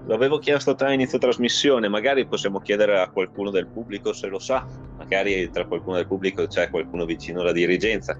l'avevo 0.04 0.38
chiesto 0.38 0.74
tra 0.74 0.92
inizio 0.92 1.18
trasmissione, 1.18 1.88
magari 1.88 2.28
possiamo 2.28 2.60
chiedere 2.60 3.00
a 3.00 3.08
qualcuno 3.08 3.50
del 3.50 3.70
pubblico 3.70 4.12
se 4.12 4.28
lo 4.28 4.38
sa, 4.38 4.64
magari 4.96 5.50
tra 5.50 5.66
qualcuno 5.66 5.96
del 5.96 6.06
pubblico 6.06 6.46
c'è 6.46 6.68
qualcuno 6.68 7.06
vicino 7.06 7.40
alla 7.40 7.52
dirigenza, 7.52 8.18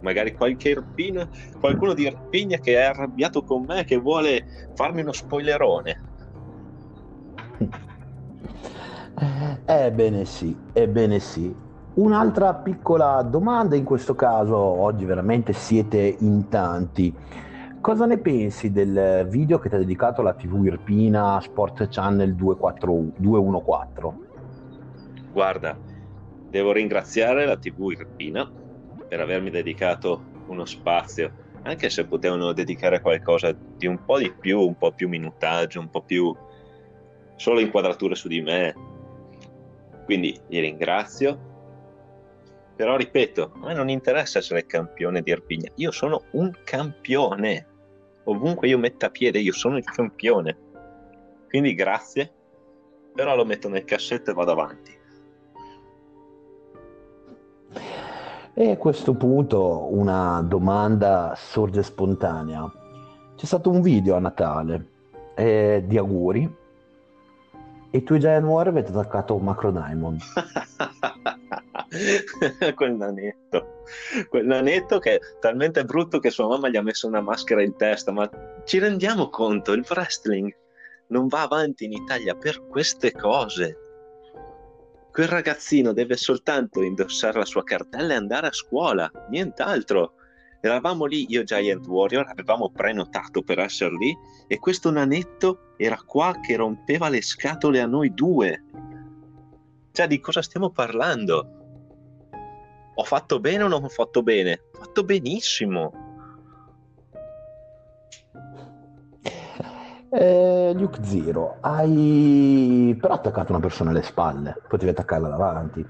magari 0.00 0.32
qualche 0.32 0.70
Irpina, 0.70 1.28
qualcuno 1.60 1.92
di 1.92 2.04
Irpigna 2.04 2.58
che 2.58 2.74
è 2.74 2.84
arrabbiato 2.84 3.42
con 3.42 3.64
me, 3.64 3.84
che 3.84 3.96
vuole 3.96 4.46
farmi 4.74 5.02
uno 5.02 5.12
spoilerone. 5.12 6.02
Ebbene 9.66 10.24
sì, 10.24 10.56
ebbene 10.72 11.18
sì. 11.18 11.54
Un'altra 11.98 12.54
piccola 12.54 13.22
domanda 13.22 13.74
in 13.74 13.82
questo 13.82 14.14
caso, 14.14 14.56
oggi 14.56 15.04
veramente 15.04 15.52
siete 15.52 16.14
in 16.20 16.48
tanti. 16.48 17.12
Cosa 17.80 18.06
ne 18.06 18.18
pensi 18.18 18.70
del 18.70 19.26
video 19.28 19.58
che 19.58 19.68
ti 19.68 19.74
ha 19.74 19.78
dedicato 19.78 20.22
la 20.22 20.32
TV 20.32 20.66
Irpina 20.66 21.40
Sport 21.40 21.88
Channel 21.88 22.36
214? 22.36 24.16
Guarda, 25.32 25.76
devo 26.48 26.70
ringraziare 26.70 27.44
la 27.44 27.56
TV 27.56 27.90
Irpina 27.90 28.48
per 29.08 29.18
avermi 29.18 29.50
dedicato 29.50 30.22
uno 30.46 30.66
spazio, 30.66 31.32
anche 31.62 31.90
se 31.90 32.06
potevano 32.06 32.52
dedicare 32.52 33.00
qualcosa 33.00 33.52
di 33.76 33.88
un 33.88 34.04
po' 34.04 34.18
di 34.18 34.32
più, 34.38 34.60
un 34.60 34.78
po' 34.78 34.92
più 34.92 35.08
minutaggio, 35.08 35.80
un 35.80 35.90
po' 35.90 36.02
più 36.02 36.32
solo 37.34 37.58
inquadrature 37.58 38.14
su 38.14 38.28
di 38.28 38.40
me. 38.40 38.72
Quindi 40.04 40.40
li 40.46 40.60
ringrazio 40.60 41.47
però 42.78 42.94
ripeto, 42.94 43.54
a 43.54 43.66
me 43.66 43.74
non 43.74 43.88
interessa 43.88 44.38
essere 44.38 44.64
campione 44.64 45.20
di 45.20 45.32
Erpigna, 45.32 45.68
io 45.74 45.90
sono 45.90 46.22
un 46.30 46.52
campione. 46.62 47.66
Ovunque 48.26 48.68
io 48.68 48.78
metta 48.78 49.10
piede, 49.10 49.40
io 49.40 49.52
sono 49.52 49.78
il 49.78 49.84
campione. 49.84 50.56
Quindi 51.48 51.74
grazie, 51.74 52.32
però 53.12 53.34
lo 53.34 53.44
metto 53.44 53.68
nel 53.68 53.82
cassetto 53.82 54.30
e 54.30 54.34
vado 54.34 54.52
avanti. 54.52 54.96
E 58.54 58.70
a 58.70 58.76
questo 58.76 59.14
punto 59.14 59.92
una 59.92 60.40
domanda 60.42 61.34
sorge 61.36 61.82
spontanea. 61.82 62.72
C'è 63.34 63.44
stato 63.44 63.70
un 63.70 63.80
video 63.80 64.14
a 64.14 64.20
Natale 64.20 64.86
eh, 65.34 65.82
di 65.84 65.98
auguri 65.98 66.56
e 67.90 68.02
tu 68.04 68.14
e 68.14 68.18
January 68.18 68.68
avete 68.68 68.92
attaccato 68.92 69.36
Macro 69.38 69.72
Diamond. 69.72 70.20
quel 72.74 72.94
nanetto, 72.94 73.84
quel 74.28 74.46
nanetto 74.46 74.98
che 74.98 75.14
è 75.14 75.20
talmente 75.40 75.84
brutto 75.84 76.18
che 76.18 76.30
sua 76.30 76.48
mamma 76.48 76.68
gli 76.68 76.76
ha 76.76 76.82
messo 76.82 77.06
una 77.06 77.20
maschera 77.20 77.62
in 77.62 77.76
testa, 77.76 78.12
ma 78.12 78.28
ci 78.64 78.78
rendiamo 78.78 79.30
conto, 79.30 79.72
il 79.72 79.86
wrestling 79.88 80.54
non 81.08 81.28
va 81.28 81.42
avanti 81.42 81.84
in 81.84 81.92
Italia 81.92 82.34
per 82.34 82.66
queste 82.66 83.12
cose. 83.12 83.76
Quel 85.10 85.28
ragazzino 85.28 85.92
deve 85.92 86.16
soltanto 86.16 86.82
indossare 86.82 87.38
la 87.38 87.44
sua 87.44 87.64
cartella 87.64 88.12
e 88.12 88.16
andare 88.16 88.48
a 88.48 88.52
scuola, 88.52 89.10
nient'altro. 89.30 90.14
Eravamo 90.60 91.06
lì, 91.06 91.26
io 91.28 91.44
Giant 91.44 91.86
Warrior, 91.86 92.26
avevamo 92.28 92.70
prenotato 92.70 93.42
per 93.42 93.58
essere 93.60 93.96
lì 93.96 94.16
e 94.46 94.58
questo 94.58 94.90
nanetto 94.90 95.72
era 95.76 96.00
qua 96.04 96.38
che 96.40 96.56
rompeva 96.56 97.08
le 97.08 97.22
scatole 97.22 97.80
a 97.80 97.86
noi 97.86 98.12
due. 98.12 98.64
Cioè, 99.92 100.06
di 100.06 100.20
cosa 100.20 100.42
stiamo 100.42 100.70
parlando? 100.70 101.57
Ho 103.00 103.04
fatto 103.04 103.38
bene 103.38 103.62
o 103.62 103.68
non 103.68 103.84
ho 103.84 103.88
fatto 103.88 104.24
bene? 104.24 104.60
Ho 104.72 104.78
fatto 104.84 105.04
benissimo. 105.04 105.92
Eh, 110.10 110.72
Luke 110.74 111.04
Zero, 111.04 111.58
hai 111.60 112.96
però 113.00 113.14
attaccato 113.14 113.52
una 113.52 113.60
persona 113.60 113.90
alle 113.90 114.02
spalle, 114.02 114.60
potevi 114.66 114.90
attaccarla 114.90 115.28
davanti. 115.28 115.86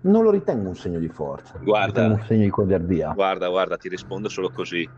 Non 0.00 0.24
lo 0.24 0.30
ritengo 0.30 0.68
un 0.68 0.74
segno 0.74 0.98
di 0.98 1.08
forza, 1.08 1.58
guarda, 1.58 2.06
un 2.06 2.24
segno 2.26 2.42
di 2.42 2.50
codardia. 2.50 3.12
Guarda, 3.12 3.48
guarda, 3.48 3.76
ti 3.76 3.88
rispondo 3.88 4.28
solo 4.28 4.50
così. 4.50 4.88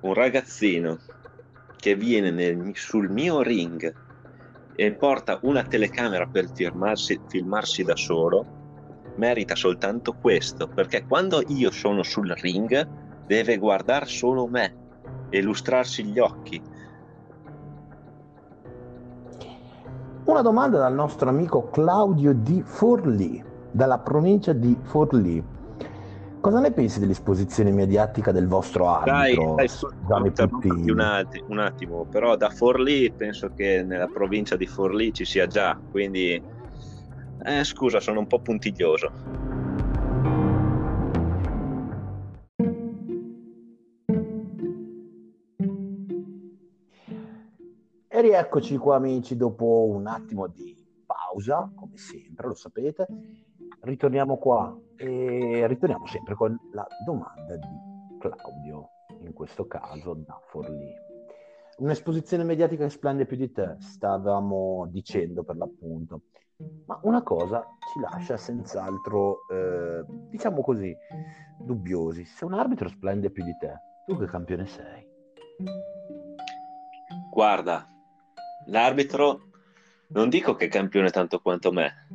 Un 0.00 0.14
ragazzino 0.14 0.98
che 1.76 1.96
viene 1.96 2.30
nel, 2.30 2.70
sul 2.74 3.10
mio 3.10 3.42
ring 3.42 3.94
e 4.74 4.92
porta 4.94 5.38
una 5.42 5.64
telecamera 5.64 6.24
per 6.26 6.50
filmarsi, 6.50 7.20
filmarsi 7.26 7.82
da 7.82 7.96
solo, 7.96 8.57
merita 9.18 9.54
soltanto 9.54 10.14
questo, 10.14 10.68
perché 10.68 11.04
quando 11.06 11.42
io 11.48 11.70
sono 11.70 12.02
sul 12.02 12.32
ring 12.40 12.88
deve 13.26 13.58
guardare 13.58 14.06
solo 14.06 14.46
me 14.46 14.74
e 15.28 15.42
lustrarsi 15.42 16.04
gli 16.04 16.18
occhi. 16.18 16.62
Una 20.24 20.42
domanda 20.42 20.78
dal 20.78 20.94
nostro 20.94 21.28
amico 21.28 21.68
Claudio 21.70 22.32
di 22.32 22.62
Forlì, 22.62 23.42
dalla 23.70 23.98
provincia 23.98 24.52
di 24.52 24.76
Forlì. 24.82 25.42
Cosa 26.40 26.60
ne 26.60 26.70
pensi 26.70 27.00
dell'esposizione 27.00 27.72
mediatica 27.72 28.30
del 28.30 28.46
vostro 28.46 28.88
arbitro? 28.88 29.54
Dai, 29.56 29.68
dai 30.06 30.20
un, 30.90 31.00
attimo, 31.00 31.46
un 31.48 31.58
attimo, 31.58 32.04
però 32.04 32.36
da 32.36 32.50
Forlì 32.50 33.10
penso 33.10 33.50
che 33.54 33.82
nella 33.82 34.06
provincia 34.06 34.54
di 34.54 34.66
Forlì 34.66 35.12
ci 35.12 35.24
sia 35.24 35.46
già, 35.46 35.78
quindi 35.90 36.40
eh, 37.44 37.64
scusa, 37.64 38.00
sono 38.00 38.20
un 38.20 38.26
po' 38.26 38.40
puntiglioso. 38.40 39.10
E 48.08 48.20
rieccoci 48.20 48.76
qua 48.76 48.96
amici 48.96 49.36
dopo 49.36 49.86
un 49.88 50.06
attimo 50.08 50.48
di 50.48 50.74
pausa, 51.06 51.70
come 51.74 51.96
sempre, 51.96 52.48
lo 52.48 52.54
sapete. 52.54 53.06
Ritorniamo 53.80 54.38
qua 54.38 54.76
e 54.96 55.66
ritorniamo 55.68 56.06
sempre 56.06 56.34
con 56.34 56.58
la 56.72 56.84
domanda 57.04 57.56
di 57.56 58.18
Claudio, 58.18 58.88
in 59.20 59.32
questo 59.32 59.66
caso 59.66 60.14
da 60.14 60.36
Forlì. 60.48 60.92
Un'esposizione 61.78 62.42
mediatica 62.42 62.82
che 62.82 62.90
splende 62.90 63.24
più 63.24 63.36
di 63.36 63.52
te, 63.52 63.76
stavamo 63.78 64.88
dicendo 64.90 65.44
per 65.44 65.56
l'appunto. 65.56 66.22
Ma 66.88 66.98
una 67.02 67.22
cosa 67.22 67.62
ci 67.92 68.00
lascia 68.00 68.38
senz'altro, 68.38 69.40
eh, 69.52 70.04
diciamo 70.30 70.62
così, 70.62 70.96
dubbiosi. 71.58 72.24
Se 72.24 72.46
un 72.46 72.54
arbitro 72.54 72.88
splende 72.88 73.30
più 73.30 73.44
di 73.44 73.54
te, 73.58 73.78
tu 74.06 74.16
che 74.16 74.24
campione 74.24 74.66
sei? 74.66 75.06
Guarda, 77.30 77.86
l'arbitro 78.68 79.50
non 80.08 80.30
dico 80.30 80.54
che 80.54 80.64
è 80.64 80.68
campione 80.68 81.10
tanto 81.10 81.40
quanto 81.40 81.72
me, 81.72 82.08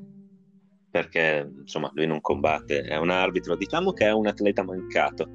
perché 0.90 1.48
insomma 1.56 1.92
lui 1.94 2.08
non 2.08 2.20
combatte, 2.20 2.82
è 2.82 2.98
un 2.98 3.12
arbitro, 3.12 3.56
diciamo 3.56 3.94
che 3.94 4.08
è 4.08 4.12
un 4.12 4.26
atleta 4.26 4.64
mancato 4.64 5.30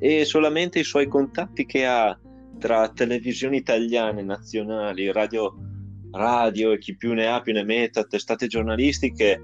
e 0.00 0.24
solamente 0.24 0.80
i 0.80 0.84
suoi 0.84 1.06
contatti 1.06 1.66
che 1.66 1.86
ha 1.86 2.18
tra 2.58 2.88
televisioni 2.88 3.58
italiane, 3.58 4.22
nazionali, 4.22 5.12
radio 5.12 5.54
radio 6.12 6.72
e 6.72 6.78
chi 6.78 6.96
più 6.96 7.12
ne 7.12 7.26
ha 7.26 7.40
più 7.40 7.52
ne 7.52 7.64
metta, 7.64 8.04
testate 8.04 8.46
giornalistiche, 8.46 9.40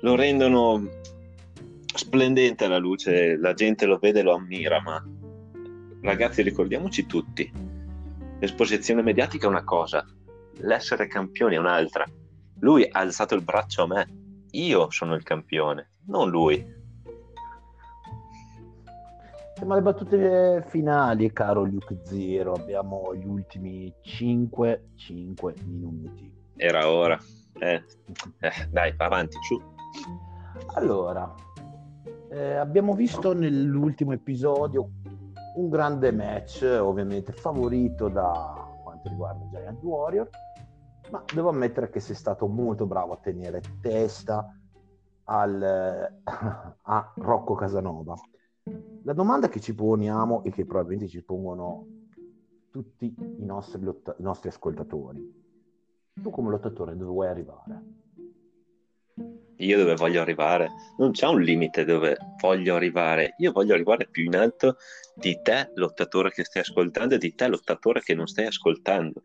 lo 0.00 0.14
rendono 0.14 0.88
splendente 1.94 2.64
alla 2.64 2.78
luce, 2.78 3.36
la 3.36 3.54
gente 3.54 3.86
lo 3.86 3.98
vede 3.98 4.20
e 4.20 4.22
lo 4.22 4.34
ammira, 4.34 4.80
ma 4.80 5.02
ragazzi 6.02 6.42
ricordiamoci 6.42 7.06
tutti, 7.06 7.50
l'esposizione 8.38 9.02
mediatica 9.02 9.46
è 9.46 9.50
una 9.50 9.64
cosa, 9.64 10.06
l'essere 10.58 11.06
campione 11.06 11.54
è 11.54 11.58
un'altra. 11.58 12.04
Lui 12.60 12.86
ha 12.90 13.00
alzato 13.00 13.34
il 13.34 13.42
braccio 13.42 13.82
a 13.82 13.86
me, 13.86 14.08
io 14.52 14.90
sono 14.90 15.14
il 15.14 15.22
campione, 15.22 15.90
non 16.06 16.30
lui. 16.30 16.82
Siamo 19.64 19.78
alle 19.78 19.90
battute 19.90 20.62
finali, 20.68 21.32
caro 21.32 21.64
Luke 21.64 22.00
Zero. 22.02 22.52
Abbiamo 22.52 23.14
gli 23.14 23.24
ultimi 23.24 23.90
5, 24.02 24.90
5 24.94 25.54
minuti. 25.64 26.30
Era 26.54 26.90
ora. 26.90 27.18
Eh, 27.54 27.82
eh, 28.40 28.68
dai, 28.68 28.92
avanti, 28.98 29.38
su. 29.40 29.58
Allora, 30.74 31.34
eh, 32.28 32.56
abbiamo 32.56 32.92
visto 32.92 33.32
nell'ultimo 33.32 34.12
episodio 34.12 34.90
un 35.56 35.70
grande 35.70 36.12
match, 36.12 36.60
ovviamente 36.78 37.32
favorito 37.32 38.08
da 38.08 38.70
quanto 38.82 39.08
riguarda 39.08 39.48
Giant 39.50 39.82
Warrior, 39.82 40.28
ma 41.10 41.24
devo 41.32 41.48
ammettere 41.48 41.88
che 41.88 42.00
sei 42.00 42.16
stato 42.16 42.46
molto 42.48 42.84
bravo 42.84 43.14
a 43.14 43.18
tenere 43.18 43.62
testa 43.80 44.46
al, 45.24 46.20
a 46.82 47.12
Rocco 47.14 47.54
Casanova. 47.54 48.14
La 49.04 49.12
domanda 49.12 49.48
che 49.48 49.60
ci 49.60 49.74
poniamo 49.74 50.42
e 50.44 50.50
che 50.50 50.64
probabilmente 50.64 51.08
ci 51.08 51.22
pongono 51.22 51.86
tutti 52.70 53.14
i 53.38 53.44
nostri, 53.44 53.82
lotta- 53.82 54.16
i 54.18 54.22
nostri 54.22 54.48
ascoltatori, 54.48 55.42
tu 56.14 56.30
come 56.30 56.50
lottatore 56.50 56.96
dove 56.96 57.10
vuoi 57.10 57.28
arrivare? 57.28 57.82
io 59.58 59.78
dove 59.78 59.94
voglio 59.94 60.20
arrivare, 60.20 60.68
non 60.98 61.12
c'è 61.12 61.26
un 61.26 61.40
limite 61.40 61.84
dove 61.84 62.16
voglio 62.40 62.74
arrivare, 62.74 63.34
io 63.38 63.52
voglio 63.52 63.74
arrivare 63.74 64.08
più 64.10 64.24
in 64.24 64.34
alto 64.34 64.76
di 65.14 65.40
te, 65.42 65.70
lottatore 65.74 66.30
che 66.30 66.44
stai 66.44 66.62
ascoltando, 66.62 67.14
e 67.14 67.18
di 67.18 67.34
te, 67.34 67.46
lottatore 67.46 68.00
che 68.00 68.14
non 68.14 68.26
stai 68.26 68.46
ascoltando. 68.46 69.24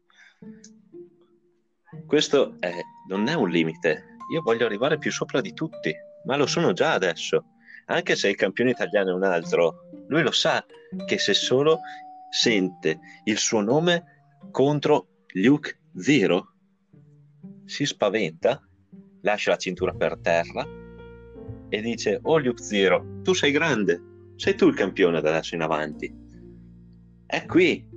Questo 2.06 2.56
è, 2.60 2.72
non 3.08 3.28
è 3.28 3.34
un 3.34 3.50
limite, 3.50 4.18
io 4.32 4.42
voglio 4.42 4.66
arrivare 4.66 4.98
più 4.98 5.12
sopra 5.12 5.42
di 5.42 5.54
tutti, 5.54 5.94
ma 6.26 6.36
lo 6.36 6.46
sono 6.46 6.74
già 6.74 6.94
adesso. 6.94 7.46
Anche 7.90 8.16
se 8.16 8.30
il 8.30 8.36
campione 8.36 8.72
italiano 8.72 9.10
è 9.10 9.14
un 9.14 9.24
altro, 9.24 9.90
lui 10.08 10.22
lo 10.22 10.32
sa 10.32 10.64
che 11.06 11.18
se 11.18 11.34
solo 11.34 11.80
sente 12.30 13.00
il 13.24 13.38
suo 13.38 13.62
nome 13.62 14.04
contro 14.52 15.08
Luke 15.34 15.80
Zero, 15.96 16.54
si 17.66 17.86
spaventa 17.86 18.62
lascia 19.22 19.52
la 19.52 19.58
cintura 19.58 19.94
per 19.94 20.18
terra 20.22 20.66
e 21.68 21.82
dice 21.82 22.20
oh 22.24 22.38
Luke 22.38 22.64
Zero 22.64 23.20
tu 23.22 23.34
sei 23.34 23.52
grande 23.52 24.02
sei 24.36 24.56
tu 24.56 24.68
il 24.68 24.76
campione 24.76 25.20
da 25.20 25.30
adesso 25.30 25.56
in 25.56 25.62
avanti. 25.62 26.12
È 27.26 27.46
qui 27.46 27.88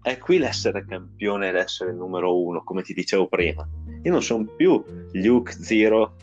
è 0.00 0.18
qui 0.18 0.38
l'essere 0.38 0.84
campione 0.86 1.50
l'essere 1.50 1.92
numero 1.92 2.40
uno 2.40 2.62
come 2.62 2.82
ti 2.82 2.94
dicevo 2.94 3.26
prima. 3.26 3.68
Io 4.02 4.12
non 4.12 4.22
sono 4.22 4.46
più 4.56 4.82
Luke 5.12 5.52
Zero 5.52 6.16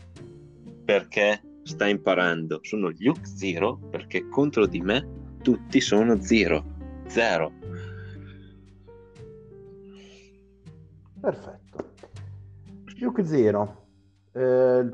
perché 0.84 1.40
sta 1.62 1.86
imparando 1.86 2.58
sono 2.62 2.92
Luke 2.98 3.26
Zero 3.26 3.78
perché 3.90 4.28
contro 4.28 4.66
di 4.66 4.80
me 4.80 5.36
tutti 5.42 5.80
sono 5.80 6.20
zero 6.20 6.64
zero 7.06 7.52
perfetto 11.20 11.90
Luke 12.98 13.24
Zero 13.24 13.80
eh, 14.32 14.88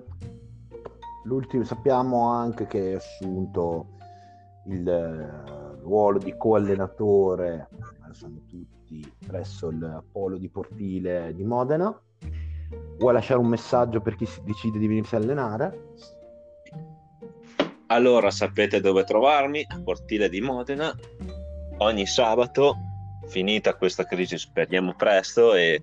l'ultimo, 1.28 1.62
sappiamo 1.62 2.28
anche 2.28 2.66
che 2.66 2.78
hai 2.78 2.94
assunto 2.94 3.96
il 4.66 4.88
eh, 4.88 5.80
ruolo 5.82 6.18
di 6.18 6.34
co-allenatore, 6.36 7.68
lo 8.06 8.12
sanno 8.12 8.40
tutti, 8.48 9.10
presso 9.26 9.68
il 9.68 10.02
polo 10.10 10.36
di 10.36 10.48
Portile 10.48 11.32
di 11.34 11.44
Modena. 11.44 11.96
Vuoi 12.98 13.12
lasciare 13.12 13.40
un 13.40 13.46
messaggio 13.46 14.00
per 14.00 14.16
chi 14.16 14.26
decide 14.42 14.78
di 14.78 14.86
venirsi 14.86 15.14
a 15.14 15.18
allenare? 15.18 15.94
Allora 17.90 18.30
sapete 18.30 18.80
dove 18.80 19.04
trovarmi, 19.04 19.64
a 19.66 19.80
Portile 19.80 20.28
di 20.28 20.42
Modena, 20.42 20.94
ogni 21.78 22.06
sabato, 22.06 22.76
finita 23.28 23.76
questa 23.76 24.04
crisi 24.04 24.36
speriamo 24.36 24.94
presto 24.94 25.54
e 25.54 25.82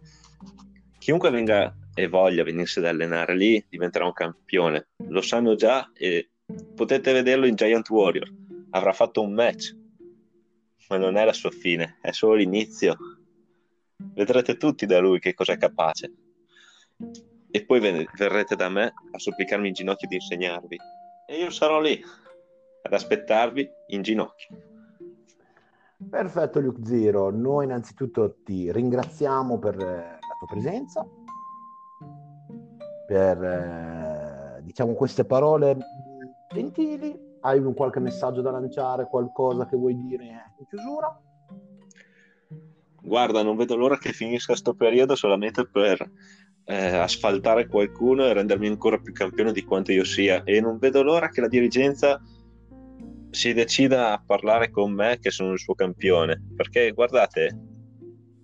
chiunque 1.00 1.32
venga 1.32 1.76
e 1.96 2.08
voglia 2.08 2.44
venirsi 2.44 2.78
ad 2.78 2.86
allenare 2.86 3.36
lì, 3.36 3.66
diventerà 3.68 4.06
un 4.06 4.14
campione. 4.14 4.90
Lo 5.08 5.22
sanno 5.22 5.56
già 5.56 5.90
e 5.96 6.30
potete 6.76 7.12
vederlo 7.12 7.48
in 7.48 7.56
Giant 7.56 7.90
Warrior. 7.90 8.32
Avrà 8.72 8.94
fatto 8.94 9.24
un 9.24 9.34
match, 9.34 9.76
ma 10.90 10.98
non 10.98 11.18
è 11.18 11.26
la 11.26 11.34
sua 11.34 11.50
fine, 11.50 11.98
è 12.02 12.12
solo 12.12 12.36
l'inizio. 12.36 12.98
Vedrete 14.14 14.58
tutti 14.58 14.86
da 14.86 15.00
lui 15.00 15.18
che 15.18 15.34
cosa 15.34 15.54
è 15.54 15.58
capace. 15.58 16.14
E 17.50 17.66
poi 17.66 17.80
verrete 17.80 18.56
da 18.56 18.70
me 18.70 18.94
a 19.12 19.18
supplicarmi 19.18 19.70
in 19.70 19.74
ginocchio 19.74 20.08
di 20.08 20.16
insegnarvi. 20.16 20.78
E 21.28 21.38
io 21.38 21.50
sarò 21.50 21.80
lì 21.82 22.00
ad 22.84 22.94
aspettarvi 22.94 23.68
in 23.88 24.02
ginocchio. 24.02 24.58
Perfetto 26.10 26.60
Luke 26.60 26.86
Zero, 26.86 27.32
noi 27.32 27.66
innanzitutto 27.66 28.38
ti 28.44 28.72
ringraziamo 28.72 29.58
per 29.58 29.76
la 29.78 30.18
tua 30.38 30.48
presenza 30.48 31.08
per 33.06 33.44
eh, 33.44 34.62
diciamo 34.64 34.94
queste 34.94 35.26
parole 35.26 35.78
gentili. 36.54 37.24
Hai 37.42 37.60
un 37.60 37.76
qualche 37.76 38.00
messaggio 38.00 38.42
da 38.42 38.50
lanciare, 38.50 39.08
qualcosa 39.08 39.68
che 39.68 39.78
vuoi 39.78 39.96
dire 39.96 40.24
in 40.58 40.66
chiusura? 40.68 41.22
Guarda, 43.02 43.44
non 43.44 43.56
vedo 43.56 43.76
l'ora 43.76 43.98
che 43.98 44.14
finisca 44.14 44.54
questo 44.54 44.74
periodo 44.74 45.16
solamente 45.16 45.68
per 45.68 46.10
eh, 46.66 46.96
asfaltare 46.96 47.68
qualcuno 47.68 48.26
e 48.26 48.34
rendermi 48.34 48.68
ancora 48.68 48.98
più 48.98 49.14
campione 49.14 49.52
di 49.52 49.64
quanto 49.64 49.92
io 49.92 50.04
sia. 50.04 50.44
E 50.44 50.60
non 50.60 50.78
vedo 50.78 51.04
l'ora 51.04 51.30
che 51.30 51.42
la 51.42 51.48
dirigenza 51.48 52.22
si 53.30 53.54
decida 53.54 54.14
a 54.14 54.24
parlare 54.26 54.72
con 54.72 54.92
me, 54.92 55.20
che 55.20 55.30
sono 55.32 55.54
il 55.54 55.60
suo 55.60 55.76
campione. 55.76 56.42
Perché 56.56 56.92
guardate, 56.92 57.58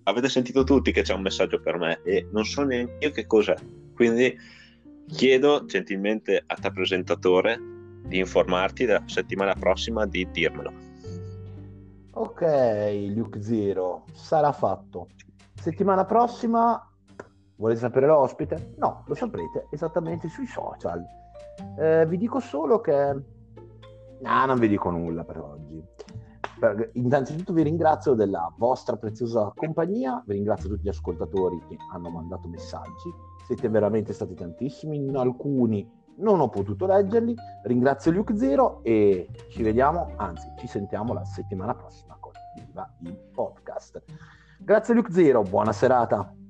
avete 0.04 0.28
sentito 0.28 0.64
tutti 0.64 0.92
che 0.92 1.02
c'è 1.02 1.14
un 1.14 1.22
messaggio 1.22 1.60
per 1.60 1.78
me 1.78 2.00
e 2.04 2.28
non 2.30 2.44
so 2.44 2.62
neanche 2.62 2.96
io 3.00 3.10
che 3.10 3.26
cos'è. 3.26 3.56
Quindi 3.94 4.36
chiedo 5.08 5.64
gentilmente 5.66 6.42
a 6.46 6.54
te 6.54 6.70
presentatore 6.70 7.58
di 8.04 8.18
informarti 8.18 8.86
la 8.86 9.02
settimana 9.06 9.54
prossima 9.54 10.06
di 10.06 10.28
dirmelo. 10.30 10.72
Ok, 12.14 12.42
Luke 13.14 13.42
Zero, 13.42 14.04
sarà 14.12 14.52
fatto. 14.52 15.08
Settimana 15.54 16.04
prossima 16.04 16.91
volete 17.56 17.80
sapere 17.80 18.06
l'ospite? 18.06 18.74
No, 18.78 19.04
lo 19.06 19.14
saprete 19.14 19.66
esattamente 19.70 20.28
sui 20.28 20.46
social. 20.46 21.04
Eh, 21.78 22.06
vi 22.06 22.16
dico 22.16 22.40
solo 22.40 22.80
che... 22.80 23.12
No, 24.20 24.46
non 24.46 24.58
vi 24.58 24.68
dico 24.68 24.90
nulla 24.90 25.24
per 25.24 25.38
oggi. 25.38 25.84
Innanzitutto 26.92 27.52
vi 27.52 27.62
ringrazio 27.62 28.14
della 28.14 28.52
vostra 28.56 28.96
preziosa 28.96 29.52
compagnia, 29.54 30.22
vi 30.24 30.34
ringrazio 30.34 30.68
tutti 30.68 30.84
gli 30.84 30.88
ascoltatori 30.88 31.60
che 31.68 31.76
hanno 31.92 32.08
mandato 32.08 32.46
messaggi 32.46 33.10
siete 33.46 33.68
veramente 33.68 34.12
stati 34.12 34.34
tantissimi, 34.34 34.96
in 34.96 35.16
alcuni 35.16 35.88
non 36.16 36.40
ho 36.40 36.48
potuto 36.48 36.86
leggerli. 36.86 37.34
Ringrazio 37.64 38.10
Luke 38.12 38.36
Zero 38.36 38.80
e 38.82 39.28
ci 39.48 39.62
vediamo, 39.62 40.12
anzi 40.16 40.52
ci 40.58 40.66
sentiamo 40.66 41.12
la 41.12 41.24
settimana 41.24 41.74
prossima 41.74 42.16
con 42.20 42.32
il 43.00 43.16
podcast. 43.32 44.02
Grazie 44.58 44.94
Luke 44.94 45.12
Zero, 45.12 45.42
buona 45.42 45.72
serata. 45.72 46.41